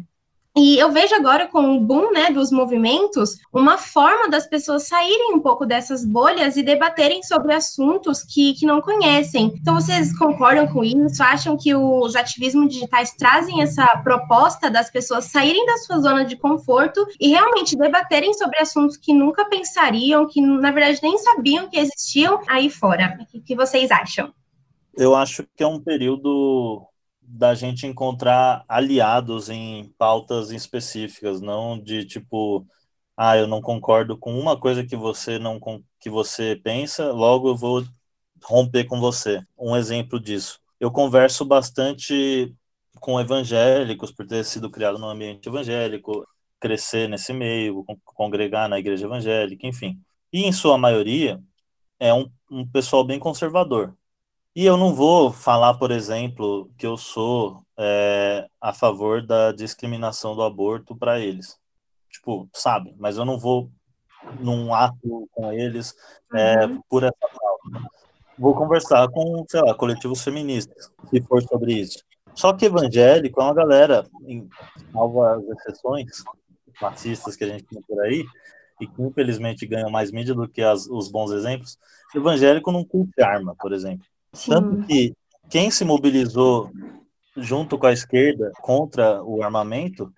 E 0.61 0.77
eu 0.77 0.91
vejo 0.91 1.15
agora 1.15 1.47
com 1.47 1.77
o 1.77 1.81
boom 1.81 2.11
né, 2.11 2.33
dos 2.33 2.51
movimentos 2.51 3.39
uma 3.53 3.79
forma 3.79 4.29
das 4.29 4.45
pessoas 4.45 4.89
saírem 4.89 5.33
um 5.33 5.39
pouco 5.39 5.65
dessas 5.65 6.05
bolhas 6.05 6.57
e 6.57 6.65
debaterem 6.65 7.23
sobre 7.23 7.55
assuntos 7.55 8.25
que, 8.25 8.55
que 8.55 8.67
não 8.67 8.81
conhecem. 8.81 9.55
Então, 9.55 9.77
vocês 9.77 10.19
concordam 10.19 10.67
com 10.67 10.83
isso? 10.83 11.23
Acham 11.23 11.57
que 11.57 11.73
os 11.77 12.17
ativismos 12.17 12.75
digitais 12.75 13.13
trazem 13.13 13.63
essa 13.63 13.87
proposta 14.03 14.69
das 14.69 14.91
pessoas 14.91 15.27
saírem 15.27 15.65
da 15.65 15.77
sua 15.77 16.01
zona 16.01 16.25
de 16.25 16.35
conforto 16.35 17.07
e 17.21 17.29
realmente 17.29 17.77
debaterem 17.77 18.35
sobre 18.35 18.59
assuntos 18.59 18.97
que 18.97 19.15
nunca 19.15 19.45
pensariam, 19.45 20.27
que 20.27 20.41
na 20.41 20.73
verdade 20.73 20.99
nem 21.01 21.19
sabiam 21.19 21.69
que 21.69 21.79
existiam 21.79 22.41
aí 22.49 22.69
fora? 22.69 23.17
O 23.33 23.41
que 23.41 23.55
vocês 23.55 23.93
acham? 23.93 24.33
Eu 24.97 25.15
acho 25.15 25.47
que 25.57 25.63
é 25.63 25.67
um 25.69 25.79
período 25.79 26.85
da 27.31 27.55
gente 27.55 27.87
encontrar 27.87 28.65
aliados 28.69 29.49
em 29.51 29.93
pautas 29.99 30.51
específicas, 30.51 31.41
não 31.41 31.79
de 31.81 32.05
tipo, 32.05 32.67
ah, 33.17 33.37
eu 33.37 33.47
não 33.47 33.61
concordo 33.61 34.17
com 34.19 34.39
uma 34.39 34.59
coisa 34.59 34.85
que 34.85 34.97
você 34.97 35.39
não 35.39 35.61
que 36.01 36.11
você 36.11 36.57
pensa, 36.57 37.13
logo 37.13 37.49
eu 37.51 37.57
vou 37.57 37.85
romper 38.45 38.85
com 38.85 39.01
você. 39.01 39.43
Um 39.59 39.77
exemplo 39.77 40.21
disso. 40.21 40.61
Eu 40.81 40.91
converso 40.91 41.45
bastante 41.45 42.55
com 43.01 43.21
evangélicos 43.21 44.13
por 44.13 44.27
ter 44.27 44.45
sido 44.45 44.71
criado 44.71 44.99
num 44.99 45.09
ambiente 45.09 45.49
evangélico, 45.49 46.27
crescer 46.61 47.09
nesse 47.09 47.33
meio, 47.33 47.85
congregar 48.05 48.69
na 48.69 48.79
igreja 48.79 49.07
evangélica, 49.07 49.67
enfim. 49.67 50.01
E 50.33 50.45
em 50.45 50.53
sua 50.53 50.79
maioria 50.79 51.41
é 51.99 52.13
um, 52.15 52.31
um 52.51 52.67
pessoal 52.69 53.05
bem 53.05 53.19
conservador. 53.19 53.97
E 54.59 54.67
eu 54.67 54.77
não 54.77 54.93
vou 54.93 55.31
falar, 55.31 55.75
por 55.75 55.93
exemplo, 55.93 56.69
que 56.77 56.85
eu 56.85 56.97
sou 56.97 57.63
é, 57.79 58.45
a 58.61 58.73
favor 58.73 59.25
da 59.25 59.53
discriminação 59.53 60.35
do 60.35 60.43
aborto 60.43 60.97
para 60.97 61.21
eles. 61.21 61.57
Tipo, 62.11 62.49
sabe? 62.53 62.93
Mas 62.99 63.17
eu 63.17 63.25
não 63.25 63.39
vou 63.39 63.71
num 64.41 64.75
ato 64.75 65.29
com 65.31 65.53
eles 65.53 65.95
é, 66.35 66.67
uhum. 66.67 66.83
por 66.89 67.05
essa 67.05 67.15
pauta. 67.21 67.89
Vou 68.37 68.53
conversar 68.53 69.07
com, 69.11 69.45
sei 69.49 69.61
lá, 69.61 69.77
coletivos 69.77 70.25
feministas, 70.25 70.91
se 71.09 71.23
for 71.23 71.41
sobre 71.45 71.75
isso. 71.75 72.03
Só 72.35 72.53
que 72.53 72.67
evangélico 72.67 73.41
é 73.41 73.45
uma 73.45 73.55
galera, 73.55 74.09
em 74.27 74.51
salvas 74.93 75.45
exceções, 75.51 76.25
fascistas 76.81 77.37
que 77.37 77.45
a 77.45 77.49
gente 77.49 77.63
tem 77.63 77.81
por 77.83 78.01
aí, 78.01 78.25
e 78.81 78.89
que 78.89 79.03
infelizmente 79.03 79.65
ganham 79.69 79.89
mais 79.89 80.11
mídia 80.11 80.35
do 80.35 80.49
que 80.49 80.63
as, 80.63 80.89
os 80.89 81.09
bons 81.09 81.31
exemplos, 81.31 81.79
evangélico 82.13 82.73
não 82.73 82.85
curte 82.85 83.23
arma, 83.23 83.55
por 83.57 83.73
exemplo. 83.73 84.05
Sim. 84.33 84.51
Tanto 84.51 84.87
que 84.87 85.15
quem 85.51 85.71
se 85.71 85.85
mobilizou 85.85 86.71
junto 87.37 87.79
com 87.79 87.87
a 87.87 87.93
esquerda 87.93 88.51
contra 88.61 89.23
o 89.23 89.43
armamento 89.43 90.13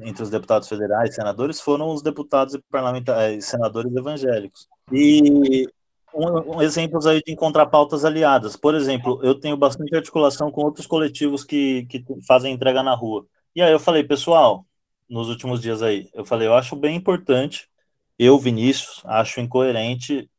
entre 0.00 0.22
os 0.22 0.30
deputados 0.30 0.68
federais 0.68 1.10
e 1.10 1.14
senadores 1.14 1.60
foram 1.60 1.90
os 1.90 2.02
deputados 2.02 2.54
e 2.54 2.62
parlamentares, 2.70 3.44
senadores 3.44 3.94
evangélicos. 3.94 4.66
E 4.90 5.68
um, 6.14 6.56
um, 6.56 6.62
exemplos 6.62 7.06
aí 7.06 7.22
de 7.22 7.32
encontrar 7.32 7.66
pautas 7.66 8.04
aliadas. 8.04 8.56
Por 8.56 8.74
exemplo, 8.74 9.20
eu 9.22 9.34
tenho 9.34 9.56
bastante 9.56 9.94
articulação 9.94 10.50
com 10.50 10.62
outros 10.62 10.86
coletivos 10.86 11.44
que, 11.44 11.84
que 11.86 12.04
fazem 12.26 12.54
entrega 12.54 12.82
na 12.82 12.94
rua. 12.94 13.26
E 13.54 13.60
aí 13.60 13.72
eu 13.72 13.80
falei, 13.80 14.02
pessoal, 14.02 14.64
nos 15.08 15.28
últimos 15.28 15.60
dias 15.60 15.82
aí, 15.82 16.08
eu 16.14 16.24
falei, 16.24 16.48
eu 16.48 16.54
acho 16.54 16.74
bem 16.74 16.96
importante, 16.96 17.68
eu, 18.18 18.38
Vinícius, 18.38 19.02
acho 19.04 19.40
incoerente 19.40 20.30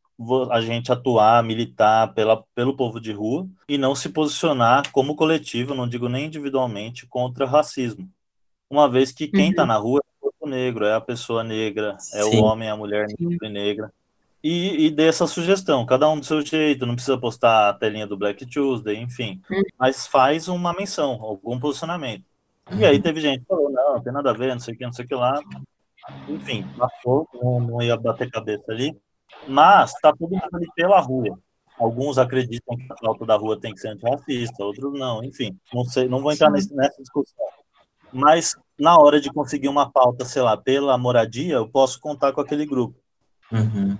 a 0.52 0.62
gente 0.62 0.92
atuar, 0.92 1.44
militar 1.44 2.14
pela, 2.14 2.44
pelo 2.56 2.76
povo 2.76 3.00
de 3.00 3.12
rua 3.12 3.48
e 3.68 3.78
não 3.78 3.96
se 3.96 4.10
posicionar 4.10 4.92
como 4.92 5.16
coletivo, 5.16 5.74
não 5.74 5.88
digo 5.88 6.08
nem 6.08 6.28
individualmente, 6.28 7.08
contra 7.08 7.46
racismo. 7.46 8.10
Uma 8.70 8.90
vez 8.90 9.12
que 9.12 9.28
quem 9.28 9.50
está 9.50 9.64
uhum. 9.64 9.68
na 9.68 9.78
rua 9.78 10.00
é 10.00 10.08
o 10.18 10.22
corpo 10.22 10.48
negro, 10.48 10.86
é 10.86 10.94
a 10.94 11.02
pessoa 11.02 11.44
negra, 11.44 11.98
é 12.14 12.24
Sim. 12.24 12.40
o 12.40 12.44
homem, 12.44 12.70
a 12.70 12.78
mulher 12.78 13.08
negra 13.20 13.48
e 13.48 13.52
negra. 13.52 13.94
E, 14.44 14.88
e 14.88 14.92
dê 14.92 15.08
essa 15.08 15.26
sugestão, 15.26 15.86
cada 15.86 16.10
um 16.10 16.20
do 16.20 16.26
seu 16.26 16.42
jeito, 16.42 16.86
não 16.86 16.96
precisa 16.96 17.18
postar 17.18 17.70
a 17.70 17.74
telinha 17.74 18.06
do 18.06 18.18
Black 18.18 18.46
Tuesday, 18.46 18.98
enfim, 18.98 19.42
uhum. 19.50 19.62
mas 19.80 20.06
faz 20.06 20.48
uma 20.48 20.74
menção, 20.74 21.12
algum 21.22 21.60
posicionamento. 21.60 22.26
E 22.72 22.86
aí 22.86 23.02
teve 23.02 23.22
gente 23.22 23.42
que 23.42 23.48
falou, 23.48 23.70
não, 23.70 23.94
não 23.94 24.02
tem 24.02 24.14
nada 24.14 24.32
a 24.32 24.34
ver, 24.34 24.54
não 24.54 24.60
sei 24.60 24.74
o 24.74 24.78
que, 24.78 24.86
não 24.86 24.94
sei 24.94 25.06
o 25.06 25.08
que 25.08 25.16
lá. 25.16 25.40
Enfim, 26.28 26.66
passou, 26.78 27.28
não, 27.34 27.60
não 27.60 27.82
ia 27.82 27.96
bater 27.96 28.30
cabeça 28.30 28.72
ali. 28.72 28.98
Mas 29.48 29.94
está 29.94 30.12
todo 30.12 30.32
mundo 30.32 30.50
ali 30.54 30.68
pela 30.76 31.00
rua. 31.00 31.38
Alguns 31.78 32.18
acreditam 32.18 32.78
que 32.78 32.86
a 32.90 32.96
pauta 32.96 33.26
da 33.26 33.36
rua 33.36 33.60
tem 33.60 33.74
que 33.74 33.80
ser 33.80 33.90
antirracista, 33.90 34.64
outros 34.64 34.98
não, 34.98 35.24
enfim. 35.24 35.58
Não 35.74 35.84
sei, 35.84 36.08
não 36.08 36.22
vou 36.22 36.32
entrar 36.32 36.50
nesse, 36.50 36.74
nessa 36.74 37.02
discussão. 37.02 37.46
Mas 38.12 38.56
na 38.80 38.98
hora 38.98 39.20
de 39.20 39.32
conseguir 39.32 39.68
uma 39.68 39.90
pauta, 39.92 40.24
sei 40.24 40.42
lá, 40.42 40.56
pela 40.56 40.98
moradia, 40.98 41.56
eu 41.56 41.68
posso 41.68 42.00
contar 42.00 42.32
com 42.32 42.42
aquele 42.42 42.66
grupo. 42.66 42.96
Uhum. 43.52 43.98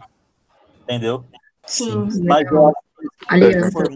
Entendeu? 0.84 1.26
Sim. 1.66 2.08
Mas 2.26 2.50
eu 2.52 2.68
acho 2.68 2.76
que 3.28 3.64
se 3.64 3.72
for 3.72 3.90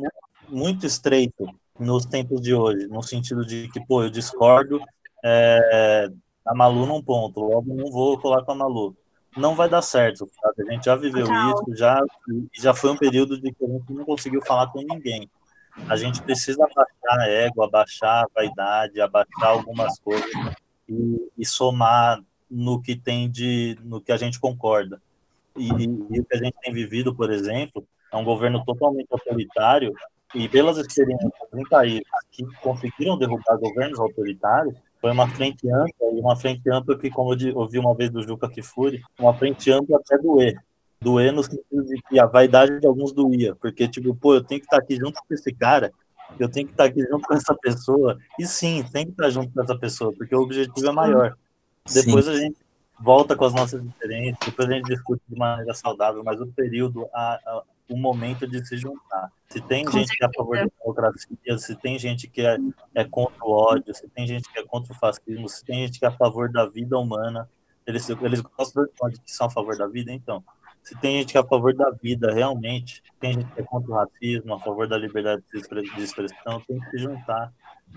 muito 0.49 0.85
estreito 0.85 1.47
nos 1.79 2.05
tempos 2.05 2.41
de 2.41 2.53
hoje, 2.53 2.87
no 2.87 3.03
sentido 3.03 3.45
de 3.45 3.69
que, 3.69 3.79
pô, 3.85 4.03
eu 4.03 4.09
discordo 4.09 4.81
é, 5.23 6.09
da 6.43 6.55
Malu 6.55 6.85
num 6.85 7.01
ponto, 7.01 7.39
logo 7.41 7.73
não 7.73 7.91
vou 7.91 8.19
colar 8.19 8.43
com 8.43 8.53
a 8.53 8.55
Malu. 8.55 8.95
Não 9.37 9.55
vai 9.55 9.69
dar 9.69 9.81
certo, 9.81 10.27
sabe? 10.41 10.67
A 10.67 10.73
gente 10.73 10.85
já 10.85 10.95
viveu 10.95 11.25
isso, 11.25 11.75
já, 11.75 12.01
já 12.53 12.73
foi 12.73 12.91
um 12.91 12.97
período 12.97 13.39
de 13.39 13.53
que 13.53 13.63
a 13.63 13.67
gente 13.67 13.93
não 13.93 14.03
conseguiu 14.03 14.41
falar 14.41 14.67
com 14.67 14.81
ninguém. 14.81 15.29
A 15.87 15.95
gente 15.95 16.21
precisa 16.21 16.63
abaixar 16.63 17.19
a 17.19 17.29
égua, 17.29 17.65
abaixar 17.65 18.23
a 18.23 18.27
vaidade, 18.33 18.99
abaixar 18.99 19.49
algumas 19.49 19.99
coisas 19.99 20.27
e, 20.89 21.31
e 21.37 21.45
somar 21.45 22.19
no 22.49 22.81
que 22.81 22.95
tem 22.95 23.29
de, 23.29 23.77
no 23.83 24.01
que 24.01 24.11
a 24.11 24.17
gente 24.17 24.39
concorda. 24.39 25.01
E, 25.55 25.67
e, 25.67 26.19
o 26.19 26.25
que 26.25 26.35
a 26.35 26.37
gente 26.37 26.55
tem 26.61 26.73
vivido, 26.73 27.13
por 27.15 27.31
exemplo, 27.31 27.85
é 28.11 28.17
um 28.17 28.23
governo 28.23 28.63
totalmente 28.65 29.07
autoritário 29.11 29.93
e 30.33 30.47
pelas 30.49 30.77
experiências 30.77 31.31
em 31.53 31.63
países 31.63 32.03
que 32.31 32.43
conseguiram 32.61 33.17
derrubar 33.17 33.57
governos 33.57 33.99
autoritários, 33.99 34.75
foi 35.07 35.11
uma 35.13 35.27
frente 35.29 35.69
ampla, 35.69 36.11
e 36.13 36.19
uma 36.19 36.35
frente 36.35 36.69
ampla 36.69 36.97
que, 36.97 37.09
como 37.09 37.33
eu 37.33 37.57
ouvi 37.57 37.79
uma 37.79 37.95
vez 37.95 38.09
do 38.09 38.21
Juca 38.21 38.49
Kifuri, 38.49 39.01
uma 39.17 39.33
frente 39.33 39.71
ampla 39.71 39.97
até 39.97 40.17
doer. 40.17 40.61
Doer 40.99 41.31
no 41.31 41.43
sentido 41.43 41.85
de 41.85 42.01
que 42.09 42.19
a 42.19 42.25
vaidade 42.25 42.79
de 42.79 42.87
alguns 42.87 43.13
doía, 43.13 43.55
porque, 43.55 43.87
tipo, 43.87 44.13
pô, 44.15 44.35
eu 44.35 44.43
tenho 44.43 44.59
que 44.59 44.65
estar 44.65 44.77
aqui 44.77 44.97
junto 44.97 45.19
com 45.25 45.33
esse 45.33 45.53
cara, 45.53 45.93
eu 46.37 46.49
tenho 46.49 46.67
que 46.67 46.73
estar 46.73 46.85
aqui 46.85 47.01
junto 47.03 47.25
com 47.25 47.33
essa 47.33 47.55
pessoa, 47.55 48.17
e 48.37 48.45
sim, 48.45 48.83
tem 48.91 49.05
que 49.05 49.11
estar 49.11 49.29
junto 49.29 49.53
com 49.53 49.61
essa 49.61 49.77
pessoa, 49.77 50.11
porque 50.11 50.35
o 50.35 50.41
objetivo 50.41 50.87
é 50.87 50.91
maior. 50.91 51.37
Depois 51.93 52.25
sim. 52.25 52.31
a 52.31 52.37
gente 52.37 52.57
volta 52.99 53.35
com 53.35 53.45
as 53.45 53.53
nossas 53.53 53.81
diferenças, 53.81 54.39
depois 54.43 54.69
a 54.69 54.73
gente 54.73 54.87
discute 54.87 55.21
de 55.29 55.37
maneira 55.37 55.73
saudável, 55.73 56.21
mas 56.23 56.41
o 56.41 56.47
período, 56.47 57.07
a, 57.13 57.39
a, 57.45 57.63
o 57.89 57.97
momento 57.97 58.47
de 58.47 58.65
se 58.65 58.77
juntar. 58.77 59.31
Se 59.49 59.61
tem 59.61 59.85
com 59.85 59.91
gente 59.91 60.07
certeza. 60.07 60.17
que 60.17 60.23
é 60.23 60.27
a 60.27 60.31
favor 60.37 60.57
da 60.57 60.71
democracia, 60.79 61.57
se 61.57 61.75
tem 61.75 61.97
gente 61.97 62.27
que 62.27 62.41
é, 62.41 62.57
é 62.95 63.03
contra 63.05 63.43
o 63.43 63.51
ódio, 63.51 63.93
se 63.93 64.07
tem 64.09 64.27
gente 64.27 64.51
que 64.51 64.59
é 64.59 64.63
contra 64.63 64.93
o 64.93 64.95
fascismo, 64.95 65.47
se 65.47 65.63
tem 65.63 65.85
gente 65.85 65.99
que 65.99 66.05
é 66.05 66.09
a 66.09 66.11
favor 66.11 66.51
da 66.51 66.65
vida 66.65 66.97
humana, 66.97 67.49
eles, 67.85 68.09
eles 68.09 68.41
gostam 68.41 68.85
de 69.09 69.21
que 69.21 69.31
são 69.31 69.47
a 69.47 69.49
favor 69.49 69.77
da 69.77 69.87
vida, 69.87 70.11
então. 70.11 70.43
Se 70.83 70.97
tem 70.99 71.19
gente 71.19 71.31
que 71.31 71.37
é 71.37 71.41
a 71.41 71.45
favor 71.45 71.73
da 71.73 71.89
vida, 71.91 72.33
realmente, 72.33 73.03
tem 73.19 73.33
gente 73.33 73.51
que 73.53 73.61
é 73.61 73.63
contra 73.63 73.91
o 73.91 73.93
racismo, 73.93 74.53
a 74.53 74.59
favor 74.59 74.87
da 74.87 74.97
liberdade 74.97 75.43
de 75.51 76.03
expressão, 76.03 76.61
tem 76.67 76.79
que 76.79 76.89
se 76.91 76.97
juntar 76.97 77.53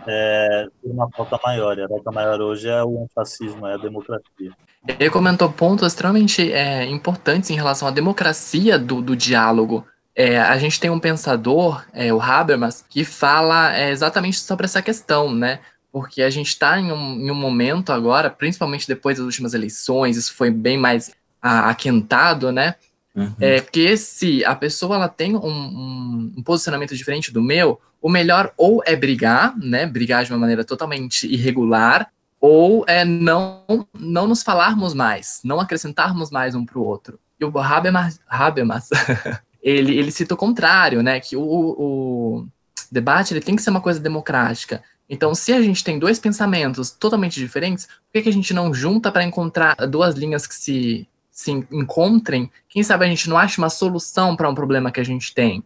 é, 0.07 0.67
uma 0.83 1.09
pauta 1.09 1.39
maior. 1.45 1.79
E 1.79 1.83
a 1.83 1.89
pauta 1.89 2.11
maior 2.11 2.41
hoje 2.41 2.69
é 2.69 2.83
o 2.83 3.07
fascismo, 3.15 3.67
é 3.67 3.75
a 3.75 3.79
democracia. 3.79 4.53
Ele 4.87 5.11
comentou 5.11 5.51
pontos 5.51 5.87
extremamente 5.87 6.53
é, 6.53 6.85
importantes 6.87 7.51
em 7.51 7.55
relação 7.55 7.87
à 7.87 7.91
democracia 7.91 8.79
do, 8.79 9.03
do 9.03 9.15
diálogo. 9.15 9.87
É, 10.15 10.39
a 10.39 10.57
gente 10.59 10.81
tem 10.81 10.91
um 10.91 10.99
pensador, 10.99 11.85
é, 11.93 12.13
o 12.13 12.21
Habermas, 12.21 12.85
que 12.89 13.05
fala 13.05 13.75
é, 13.77 13.91
exatamente 13.91 14.41
sobre 14.41 14.65
essa 14.65 14.83
questão, 14.83 15.33
né? 15.33 15.61
Porque 15.93 16.23
a 16.23 16.31
gente 16.31 16.49
está 16.49 16.79
em, 16.79 16.93
um, 16.93 17.21
em 17.21 17.31
um, 17.31 17.35
momento 17.35 17.93
agora, 17.93 18.31
principalmente 18.31 18.87
depois 18.87 19.19
das 19.19 19.27
últimas 19.27 19.55
eleições, 19.55 20.17
isso 20.17 20.35
foi 20.35 20.51
bem 20.51 20.79
mais 20.79 21.13
aquentado, 21.43 22.53
né? 22.53 22.75
Uhum. 23.15 23.35
É, 23.41 23.61
porque 23.61 23.97
se 23.97 24.45
a 24.45 24.55
pessoa 24.55 24.97
ela 24.97 25.09
tem 25.09 25.37
um, 25.37 25.47
um, 25.47 26.33
um, 26.39 26.43
posicionamento 26.43 26.95
diferente 26.97 27.33
do 27.33 27.43
meu, 27.43 27.81
o 28.01 28.09
melhor 28.09 28.53
ou 28.57 28.83
é 28.87 28.95
brigar, 28.95 29.57
né? 29.59 29.85
Brigar 29.85 30.25
de 30.25 30.33
uma 30.33 30.39
maneira 30.39 30.65
totalmente 30.65 31.27
irregular, 31.27 32.11
ou 32.41 32.85
é 32.87 33.05
não, 33.05 33.65
não 33.99 34.27
nos 34.27 34.43
falarmos 34.43 34.95
mais, 34.95 35.41
não 35.45 35.61
acrescentarmos 35.61 36.31
mais 36.31 36.55
um 36.55 36.65
para 36.65 36.79
o 36.79 36.85
outro. 36.85 37.19
E 37.39 37.45
o 37.45 37.59
Habermas, 37.59 38.21
Habermas 38.29 38.89
ele, 39.63 39.99
ele 39.99 40.11
cita 40.11 40.35
o 40.35 40.37
contrário, 40.37 41.03
né? 41.03 41.21
Que 41.21 41.37
o, 41.37 41.43
o 41.43 42.47
debate 42.91 43.35
ele 43.35 43.41
tem 43.41 43.57
que 43.57 43.63
ser 43.63 43.71
uma 43.71 43.81
coisa 43.81 44.01
democrática. 44.01 44.83
Então, 45.09 45.35
se 45.35 45.53
a 45.53 45.61
gente 45.61 45.83
tem 45.83 45.99
dois 45.99 46.21
pensamentos 46.21 46.93
totalmente 46.93 47.41
diferentes, 47.41 47.87
por 47.87 48.13
que, 48.13 48.23
que 48.23 48.29
a 48.29 48.33
gente 48.33 48.55
não 48.55 48.73
junta 48.73 49.11
para 49.11 49.25
encontrar 49.25 49.75
duas 49.89 50.15
linhas 50.15 50.47
que 50.47 50.55
se 50.55 51.09
se 51.41 51.51
encontrem, 51.51 52.51
quem 52.69 52.83
sabe 52.83 53.05
a 53.05 53.09
gente 53.09 53.29
não 53.29 53.39
acha 53.39 53.61
uma 53.61 53.71
solução 53.71 54.37
para 54.37 54.49
um 54.49 54.55
problema 54.55 54.93
que 54.93 55.01
a 55.01 55.05
gente 55.05 55.35
tem, 55.35 55.65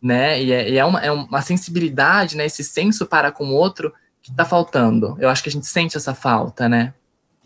né? 0.00 0.42
E 0.42 0.52
é, 0.52 0.70
e 0.70 0.78
é, 0.78 0.84
uma, 0.84 1.00
é 1.00 1.10
uma 1.10 1.40
sensibilidade, 1.40 2.36
né? 2.36 2.44
Esse 2.44 2.62
senso 2.62 3.06
para 3.06 3.32
com 3.32 3.46
o 3.46 3.54
outro 3.54 3.92
que 4.22 4.30
está 4.30 4.44
faltando. 4.44 5.16
Eu 5.18 5.28
acho 5.30 5.42
que 5.42 5.48
a 5.48 5.52
gente 5.52 5.66
sente 5.66 5.96
essa 5.96 6.14
falta, 6.14 6.68
né? 6.68 6.92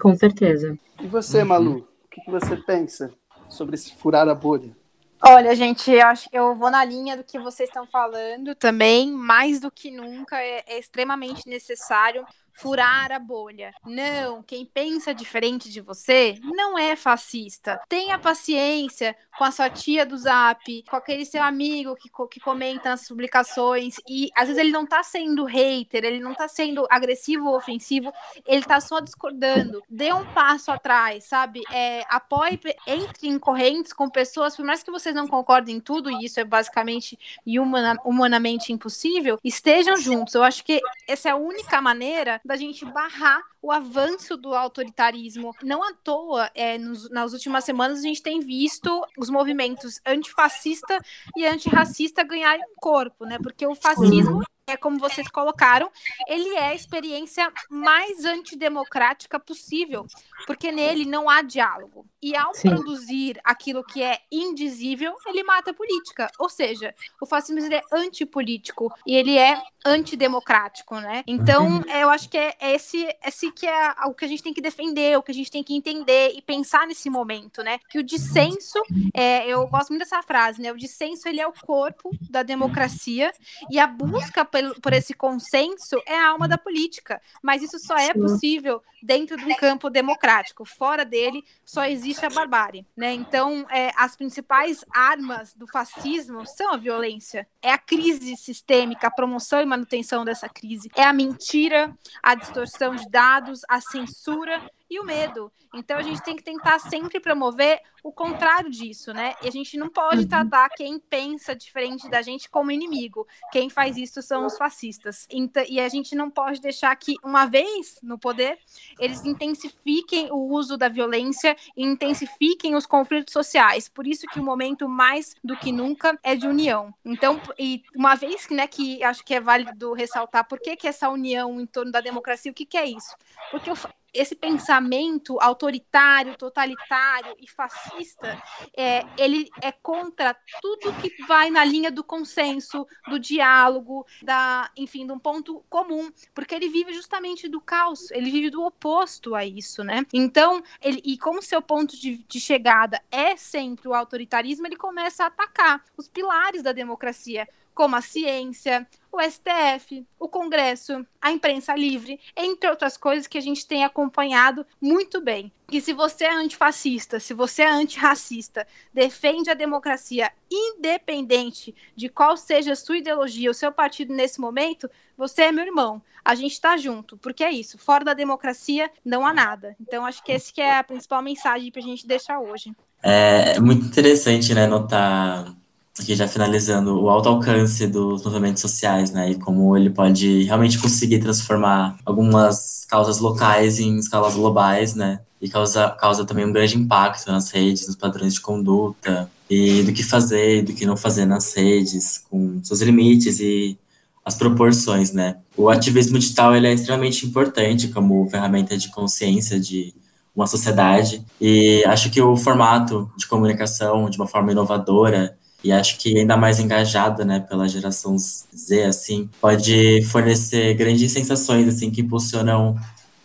Com 0.01 0.15
certeza. 0.17 0.77
E 1.01 1.07
você, 1.07 1.45
Malu, 1.45 1.89
o 2.05 2.09
que, 2.11 2.21
que 2.21 2.31
você 2.31 2.57
pensa 2.57 3.13
sobre 3.49 3.77
esse 3.77 3.97
furar 3.97 4.29
a 4.29 4.35
bolha? 4.35 4.77
Olha, 5.21 5.55
gente, 5.55 5.91
eu 5.91 6.07
acho 6.07 6.29
que 6.31 6.39
eu 6.39 6.55
vou 6.55 6.71
na 6.71 6.85
linha 6.85 7.17
do 7.17 7.25
que 7.25 7.39
vocês 7.39 7.69
estão 7.69 7.87
falando 7.87 8.55
também. 8.55 9.13
Mais 9.13 9.61
do 9.61 9.71
que 9.71 9.91
nunca, 9.91 10.41
é, 10.41 10.65
é 10.67 10.79
extremamente 10.79 11.49
necessário 11.49 12.25
furar 12.59 13.13
a 13.13 13.19
bolha. 13.19 13.73
Não, 13.85 14.43
quem 14.43 14.65
pensa 14.65 15.15
diferente 15.15 15.71
de 15.71 15.81
você 15.81 16.39
não 16.43 16.79
é 16.79 16.97
fascista. 16.97 17.81
Tenha 17.89 18.19
paciência 18.19 19.17
com 19.37 19.45
a 19.45 19.51
sua 19.51 19.71
tia 19.71 20.05
do 20.05 20.17
zap, 20.17 20.85
com 20.91 20.97
aquele 20.97 21.25
seu 21.25 21.43
amigo 21.43 21.95
que, 21.95 22.11
que 22.31 22.41
comenta 22.41 22.91
nas 22.91 23.07
publicações 23.07 23.97
e 24.09 24.29
às 24.35 24.49
vezes 24.49 24.61
ele 24.61 24.73
não 24.73 24.85
tá 24.85 25.03
sendo 25.03 25.45
hater, 25.45 26.05
ele 26.05 26.19
não 26.19 26.35
tá 26.35 26.49
sendo 26.49 26.87
agressivo 26.91 27.49
ou 27.49 27.57
ofensivo, 27.57 28.13
ele 28.45 28.65
tá 28.65 28.81
só 28.81 29.01
discordando. 29.01 29.81
Dê 29.89 30.13
um 30.13 30.25
passo 30.33 30.73
atrás, 30.73 31.25
sabe? 31.25 31.63
É, 31.71 32.05
apoie, 32.09 32.59
entre 32.87 33.29
em 33.29 33.39
correntes 33.39 33.93
com 33.93 34.11
pessoas, 34.11 34.57
por 34.57 34.65
mais 34.65 34.83
que 34.83 34.91
vocês 34.91 35.15
não 35.15 35.29
concordem 35.29 35.77
em 35.77 35.81
tudo, 35.81 36.11
e 36.11 36.25
isso 36.25 36.41
é 36.41 36.45
basicamente 36.45 37.19
e 37.47 37.61
humana, 37.61 37.97
humanamente 38.05 38.73
impossível, 38.73 39.39
estejam 39.45 39.97
juntos. 39.97 40.35
Eu 40.35 40.43
acho 40.43 40.65
que 40.65 40.81
essa 41.07 41.29
é 41.29 41.33
a 41.33 41.37
única 41.37 41.81
maneira 41.81 42.41
da 42.49 42.57
gente 42.57 42.83
barrar 42.83 43.43
o 43.61 43.71
avanço 43.71 44.35
do 44.35 44.55
autoritarismo. 44.55 45.55
Não 45.63 45.83
à 45.83 45.93
toa, 45.93 46.51
é, 46.55 46.79
nos, 46.79 47.11
nas 47.11 47.35
últimas 47.35 47.63
semanas, 47.63 47.99
a 47.99 48.03
gente 48.03 48.23
tem 48.23 48.41
visto 48.41 49.05
os 49.19 49.29
movimentos 49.29 50.01
antifascista 50.07 50.99
e 51.37 51.45
antirracista 51.45 52.25
ganharem 52.25 52.65
corpo, 52.77 53.27
né? 53.27 53.37
Porque 53.39 53.67
o 53.67 53.75
fascismo 53.75 54.43
é 54.71 54.77
como 54.77 54.99
vocês 54.99 55.29
colocaram, 55.29 55.91
ele 56.27 56.49
é 56.55 56.69
a 56.69 56.75
experiência 56.75 57.51
mais 57.71 58.25
antidemocrática 58.25 59.39
possível, 59.39 60.07
porque 60.47 60.71
nele 60.71 61.05
não 61.05 61.29
há 61.29 61.43
diálogo. 61.43 62.07
E 62.21 62.37
ao 62.37 62.55
Sim. 62.55 62.71
produzir 62.71 63.41
aquilo 63.45 63.85
que 63.85 64.03
é 64.03 64.21
indizível, 64.31 65.15
ele 65.27 65.43
mata 65.45 65.71
a 65.71 65.75
política. 65.75 66.31
Ou 66.39 66.49
seja, 66.49 66.95
o 67.21 67.27
fascismo 67.27 67.73
é 67.73 67.81
antipolítico 67.93 68.93
e 69.07 69.15
ele 69.15 69.39
é 69.39 69.61
antidemocrático, 69.85 70.97
né? 70.97 71.23
Então, 71.27 71.67
uhum. 71.67 71.83
eu 71.91 72.11
acho 72.11 72.29
que 72.29 72.37
é 72.37 72.57
esse, 72.61 73.07
esse 73.25 73.51
que 73.53 73.67
é 73.67 73.95
o 74.07 74.15
que 74.15 74.25
a 74.25 74.29
gente 74.29 74.43
tem 74.43 74.53
que 74.53 74.61
defender, 74.61 75.17
o 75.17 75.23
que 75.23 75.31
a 75.31 75.35
gente 75.35 75.51
tem 75.51 75.63
que 75.63 75.75
entender 75.75 76.33
e 76.35 76.43
pensar 76.43 76.87
nesse 76.87 77.09
momento, 77.09 77.63
né? 77.63 77.79
Que 77.89 77.99
o 77.99 78.03
dissenso, 78.03 78.81
é, 79.15 79.47
eu 79.47 79.67
gosto 79.69 79.91
muito 79.91 80.01
dessa 80.01 80.23
frase, 80.23 80.61
né? 80.61 80.73
O 80.73 80.77
dissenso 80.77 81.29
ele 81.29 81.41
é 81.41 81.47
o 81.47 81.53
corpo 81.53 82.11
da 82.29 82.43
democracia 82.43 83.33
e 83.71 83.79
a 83.79 83.87
busca 83.87 84.45
por, 84.63 84.81
por 84.81 84.93
esse 84.93 85.15
consenso 85.15 86.01
é 86.07 86.17
a 86.17 86.29
alma 86.29 86.49
da 86.49 86.59
política. 86.59 87.21
Mas 87.43 87.63
isso 87.63 87.79
só 87.79 87.97
é 87.97 88.13
possível 88.13 88.83
dentro 89.03 89.37
de 89.37 89.45
um 89.45 89.55
campo 89.55 89.91
democrático. 89.91 90.65
Fora 90.65 91.05
dele, 91.05 91.45
só 91.65 91.85
existe 91.85 92.25
a 92.25 92.31
barbárie, 92.31 92.87
né? 92.97 93.13
Então, 93.13 93.67
é, 93.71 93.91
as 93.97 94.17
principais 94.17 94.85
armas 94.95 95.55
do 95.55 95.67
fascismo 95.67 96.47
são 96.47 96.73
a 96.73 96.77
violência, 96.77 97.47
é 97.63 97.73
a 97.73 97.79
crise 97.79 98.37
sistêmica, 98.37 99.07
a 99.07 99.11
promoção 99.11 99.61
e 99.61 99.67
manutenção 99.67 100.25
dessa 100.25 100.49
crise, 100.49 100.91
é 100.97 101.05
a 101.05 101.13
mentira, 101.13 101.97
a 102.23 102.35
distorção 102.35 102.95
de 102.95 103.09
dados, 103.09 103.61
a 103.69 103.81
censura 103.81 104.61
e 104.91 104.99
o 104.99 105.05
medo. 105.05 105.53
Então 105.75 105.99
a 105.99 106.03
gente 106.03 106.23
tem 106.23 106.35
que 106.37 106.43
tentar 106.43 106.79
sempre 106.79 107.21
promover 107.21 107.81
o 108.03 108.13
contrário 108.13 108.71
disso, 108.71 109.13
né? 109.13 109.35
E 109.43 109.49
a 109.49 109.51
gente 109.51 109.77
não 109.77 109.89
pode 109.89 110.23
uhum. 110.23 110.29
tratar 110.29 110.69
quem 110.71 110.99
pensa 110.99 111.55
diferente 111.55 112.09
da 112.09 112.23
gente 112.23 112.49
como 112.49 112.71
inimigo. 112.71 113.27
Quem 113.53 113.69
faz 113.69 113.97
isso 113.97 114.23
são 114.23 114.47
os 114.47 114.57
fascistas. 114.57 115.27
Então, 115.31 115.63
e 115.69 115.81
a 115.81 115.89
gente 115.89 116.15
não 116.15 116.31
pode 116.31 116.61
deixar 116.61 116.95
que, 116.97 117.17
uma 117.23 117.45
vez 117.45 117.99
no 118.03 118.19
poder, 118.19 118.59
eles 118.99 119.25
intensifiquem 119.25 120.31
o 120.31 120.49
uso 120.53 120.77
da 120.77 120.89
violência 120.89 121.57
e 121.77 121.85
intensifiquem 121.85 122.75
os 122.75 122.87
conflitos 122.87 123.33
sociais. 123.33 123.89
Por 123.89 124.07
isso 124.07 124.27
que 124.27 124.41
o 124.41 124.45
momento 124.45 124.89
mais 124.89 125.35
do 125.45 125.57
que 125.57 125.73
nunca 125.73 126.19
é 126.23 126.35
de 126.35 126.47
união. 126.47 126.95
Então, 127.05 127.41
e 127.59 127.83
uma 127.95 128.15
vez 128.15 128.47
que, 128.47 128.55
né, 128.55 128.67
que 128.67 129.03
acho 129.03 129.25
que 129.25 129.35
é 129.35 129.41
válido 129.41 129.93
ressaltar 129.93 130.47
por 130.47 130.59
que, 130.61 130.77
que 130.77 130.89
essa 130.89 131.09
união 131.09 131.61
em 131.61 131.67
torno 131.67 131.93
da 131.93 132.01
democracia, 132.01 132.51
o 132.51 132.55
que, 132.55 132.65
que 132.65 132.79
é 132.79 132.87
isso? 132.87 133.15
Porque 133.51 133.71
esse 134.13 134.35
pensamento 134.35 135.39
autoritário, 135.41 136.37
totalitário 136.37 137.37
e 137.39 137.49
fascista, 137.49 138.41
é, 138.77 139.05
ele 139.17 139.49
é 139.63 139.73
contra 139.73 140.37
tudo 140.61 140.93
que 140.95 141.23
vai 141.27 141.51
na 141.51 141.65
linha 141.65 141.91
do 141.91 142.03
consenso, 142.03 142.87
do 143.09 143.19
diálogo, 143.19 144.07
da, 144.23 144.71
enfim, 144.77 145.07
de 145.07 145.13
um 145.13 145.19
ponto 145.19 145.65
comum, 145.69 146.11
porque 146.35 146.55
ele 146.55 146.69
vive 146.69 146.93
justamente 146.93 147.49
do 147.49 147.61
caos, 147.61 148.11
ele 148.11 148.31
vive 148.31 148.51
do 148.51 148.65
oposto 148.65 149.35
a 149.35 149.45
isso, 149.45 149.85
né? 149.85 150.05
Então, 150.13 150.63
ele, 150.81 151.01
e 151.05 151.19
como 151.19 151.43
seu 151.43 151.61
ponto 151.61 151.97
de, 151.97 152.19
de 152.19 152.41
chegada 152.41 153.03
é 153.11 153.37
sempre 153.37 153.89
o 153.89 153.95
autoritarismo, 153.95 154.67
ele 154.67 154.77
começa 154.77 155.25
a 155.25 155.27
atacar 155.29 155.85
os 155.97 156.09
pilares 156.09 156.63
da 156.63 156.73
democracia, 156.73 157.49
como 157.79 157.95
a 157.95 158.03
ciência, 158.03 158.85
o 159.13 159.21
STF, 159.23 160.05
o 160.19 160.29
Congresso, 160.29 161.07
a 161.23 161.31
imprensa 161.31 161.77
livre, 161.77 162.19
entre 162.37 162.69
outras 162.69 162.97
coisas 162.97 163.29
que 163.29 163.39
a 163.39 163.41
gente 163.41 163.65
tem 163.69 163.85
acompanhado 163.85 164.67
muito 164.81 165.21
bem. 165.21 165.53
E 165.71 165.81
se 165.81 165.93
você 165.93 166.25
é 166.25 166.33
antifascista, 166.35 167.21
se 167.21 167.33
você 167.33 167.63
é 167.63 167.71
antirracista, 167.71 168.67
defende 168.93 169.49
a 169.49 169.55
democracia 169.55 170.33
independente 170.51 171.73
de 171.95 172.09
qual 172.09 172.37
seja 172.37 172.73
a 172.73 172.77
sua 172.77 172.99
ideologia, 172.99 173.49
o 173.49 173.55
seu 173.55 173.71
partido 173.71 174.13
nesse 174.13 174.41
momento, 174.41 174.91
você 175.17 175.43
é 175.43 175.53
meu 175.53 175.65
irmão. 175.65 176.03
A 176.25 176.35
gente 176.35 176.55
está 176.55 176.77
junto, 176.77 177.17
porque 177.17 177.45
é 177.45 177.53
isso. 177.53 177.79
Fora 177.79 178.05
da 178.05 178.13
democracia 178.13 178.91
não 179.05 179.25
há 179.25 179.33
nada. 179.33 179.77
Então 179.81 180.05
acho 180.05 180.25
que 180.25 180.33
esse 180.33 180.53
que 180.53 180.61
é 180.61 180.79
a 180.79 180.83
principal 180.83 181.23
mensagem 181.23 181.71
para 181.71 181.81
a 181.81 181.85
gente 181.85 182.09
deixar 182.09 182.41
hoje. 182.41 182.73
É 183.01 183.61
muito 183.61 183.87
interessante, 183.87 184.53
né, 184.53 184.67
notar 184.67 185.57
aqui 186.01 186.15
já 186.15 186.29
finalizando, 186.29 187.01
o 187.01 187.09
alto 187.09 187.29
alcance 187.29 187.87
dos 187.87 188.25
movimentos 188.25 188.63
sociais, 188.63 189.11
né, 189.11 189.31
e 189.31 189.35
como 189.35 189.77
ele 189.77 189.91
pode 189.91 190.45
realmente 190.45 190.79
conseguir 190.79 191.19
transformar 191.19 191.97
algumas 192.05 192.85
causas 192.89 193.19
locais 193.19 193.79
em 193.79 193.97
escalas 193.99 194.35
globais, 194.35 194.95
né, 194.95 195.21
e 195.41 195.49
causa, 195.49 195.91
causa 195.91 196.25
também 196.25 196.45
um 196.45 196.53
grande 196.53 196.77
impacto 196.77 197.31
nas 197.31 197.51
redes, 197.51 197.87
nos 197.87 197.97
padrões 197.97 198.35
de 198.35 198.41
conduta, 198.41 199.31
e 199.49 199.83
do 199.83 199.93
que 199.93 200.03
fazer 200.03 200.59
e 200.59 200.63
do 200.63 200.75
que 200.75 200.85
não 200.85 200.97
fazer 200.97 201.25
nas 201.25 201.55
redes, 201.55 202.23
com 202.31 202.61
seus 202.63 202.83
limites 202.83 203.41
e 203.41 203.79
as 204.25 204.35
proporções, 204.35 205.13
né. 205.13 205.37
O 205.57 205.71
ativismo 205.71 206.19
digital, 206.19 206.55
ele 206.55 206.67
é 206.67 206.73
extremamente 206.75 207.27
importante 207.27 207.89
como 207.89 208.29
ferramenta 208.29 208.77
de 208.77 208.91
consciência 208.91 209.59
de 209.59 209.95
uma 210.37 210.47
sociedade, 210.47 211.25
e 211.41 211.83
acho 211.87 212.11
que 212.11 212.21
o 212.21 212.37
formato 212.37 213.11
de 213.17 213.27
comunicação, 213.27 214.11
de 214.11 214.19
uma 214.19 214.27
forma 214.27 214.53
inovadora, 214.53 215.38
e 215.63 215.73
acho 215.73 215.99
que 215.99 216.17
ainda 216.19 216.37
mais 216.37 216.61
engajada, 216.61 217.25
né, 217.25 217.41
pela 217.41 217.69
geração 217.69 218.17
Z, 218.19 218.85
assim, 218.85 219.29
pode 219.41 220.03
fornecer 220.05 220.75
grandes 220.75 221.11
sensações, 221.11 221.67
assim, 221.69 221.91
que 221.91 222.01
impulsionam 222.01 222.79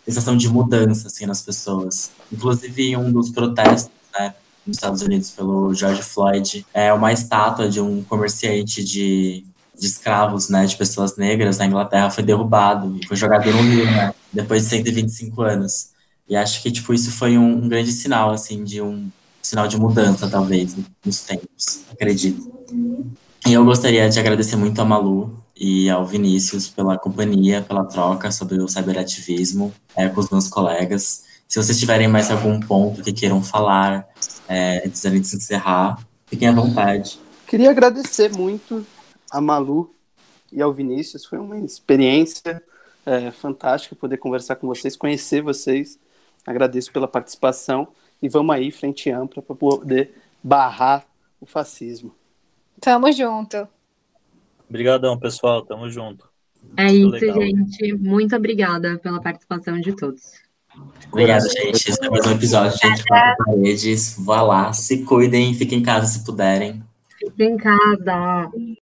sensação 0.04 0.36
de 0.36 0.48
mudança, 0.48 1.06
assim, 1.06 1.26
nas 1.26 1.40
pessoas. 1.40 2.10
Inclusive, 2.32 2.96
um 2.96 3.10
dos 3.12 3.30
protestos, 3.30 3.90
né, 4.18 4.34
nos 4.66 4.76
Estados 4.76 5.00
Unidos 5.02 5.30
pelo 5.30 5.72
George 5.74 6.02
Floyd, 6.02 6.66
é 6.74 6.92
uma 6.92 7.12
estátua 7.12 7.68
de 7.68 7.80
um 7.80 8.02
comerciante 8.02 8.82
de, 8.82 9.44
de 9.78 9.86
escravos, 9.86 10.48
né, 10.48 10.66
de 10.66 10.76
pessoas 10.76 11.16
negras 11.16 11.58
na 11.58 11.66
Inglaterra 11.66 12.10
foi 12.10 12.24
derrubado 12.24 12.98
e 13.00 13.06
foi 13.06 13.16
jogado 13.16 13.50
no 13.50 13.62
rio, 13.62 13.84
né, 13.86 14.12
depois 14.32 14.64
de 14.64 14.70
125 14.70 15.40
anos. 15.42 15.90
E 16.28 16.34
acho 16.34 16.62
que, 16.62 16.70
tipo, 16.72 16.92
isso 16.92 17.10
foi 17.12 17.38
um, 17.38 17.64
um 17.64 17.68
grande 17.68 17.92
sinal, 17.92 18.32
assim, 18.32 18.64
de 18.64 18.80
um 18.82 19.08
sinal 19.44 19.68
de 19.68 19.78
mudança, 19.78 20.28
talvez, 20.28 20.74
nos 21.04 21.20
tempos, 21.20 21.82
acredito. 21.92 22.50
E 23.46 23.52
eu 23.52 23.62
gostaria 23.64 24.08
de 24.08 24.18
agradecer 24.18 24.56
muito 24.56 24.80
a 24.80 24.84
Malu 24.86 25.38
e 25.54 25.90
ao 25.90 26.06
Vinícius 26.06 26.68
pela 26.68 26.96
companhia, 26.98 27.60
pela 27.60 27.84
troca 27.84 28.30
sobre 28.30 28.58
o 28.58 28.66
cyberativismo 28.66 29.72
é, 29.94 30.08
com 30.08 30.18
os 30.18 30.30
meus 30.30 30.48
colegas. 30.48 31.24
Se 31.46 31.62
vocês 31.62 31.78
tiverem 31.78 32.08
mais 32.08 32.30
algum 32.30 32.58
ponto 32.58 33.02
que 33.02 33.12
queiram 33.12 33.42
falar 33.42 34.08
é, 34.48 34.82
antes 34.86 35.02
da 35.02 35.10
gente 35.10 35.36
encerrar, 35.36 35.98
fiquem 36.26 36.48
à 36.48 36.52
vontade. 36.52 37.20
Queria 37.46 37.70
agradecer 37.70 38.32
muito 38.32 38.84
a 39.30 39.42
Malu 39.42 39.94
e 40.50 40.62
ao 40.62 40.72
Vinícius. 40.72 41.26
Foi 41.26 41.38
uma 41.38 41.58
experiência 41.58 42.62
é, 43.04 43.30
fantástica 43.30 43.94
poder 43.94 44.16
conversar 44.16 44.56
com 44.56 44.66
vocês, 44.66 44.96
conhecer 44.96 45.42
vocês. 45.42 45.98
Agradeço 46.46 46.90
pela 46.90 47.06
participação 47.06 47.88
e 48.24 48.28
vamos 48.28 48.56
aí, 48.56 48.70
frente 48.70 49.10
ampla, 49.10 49.42
para 49.42 49.54
poder 49.54 50.14
barrar 50.42 51.04
o 51.38 51.44
fascismo. 51.44 52.14
Tamo 52.80 53.12
junto. 53.12 53.68
Obrigadão, 54.66 55.18
pessoal. 55.18 55.60
Tamo 55.62 55.90
junto. 55.90 56.26
É 56.74 56.84
Muito 56.84 57.16
isso, 57.16 57.26
legal. 57.26 57.42
gente. 57.42 57.92
Muito 57.92 58.34
obrigada 58.34 58.98
pela 58.98 59.20
participação 59.20 59.78
de 59.78 59.94
todos. 59.94 60.22
Obrigado, 61.12 61.42
gente. 61.50 61.90
Esse 61.90 62.02
é 62.02 62.08
mais 62.08 62.26
um 62.26 62.32
episódio 62.32 62.78
de 62.78 62.86
Entre 62.86 63.04
Quatro 63.04 63.44
Paredes. 63.44 64.16
Vá 64.18 64.40
lá, 64.40 64.72
se 64.72 65.04
cuidem, 65.04 65.52
fiquem 65.52 65.80
em 65.80 65.82
casa 65.82 66.06
se 66.06 66.24
puderem. 66.24 66.82
Fiquem 67.18 67.52
em 67.52 67.56
casa. 67.58 68.50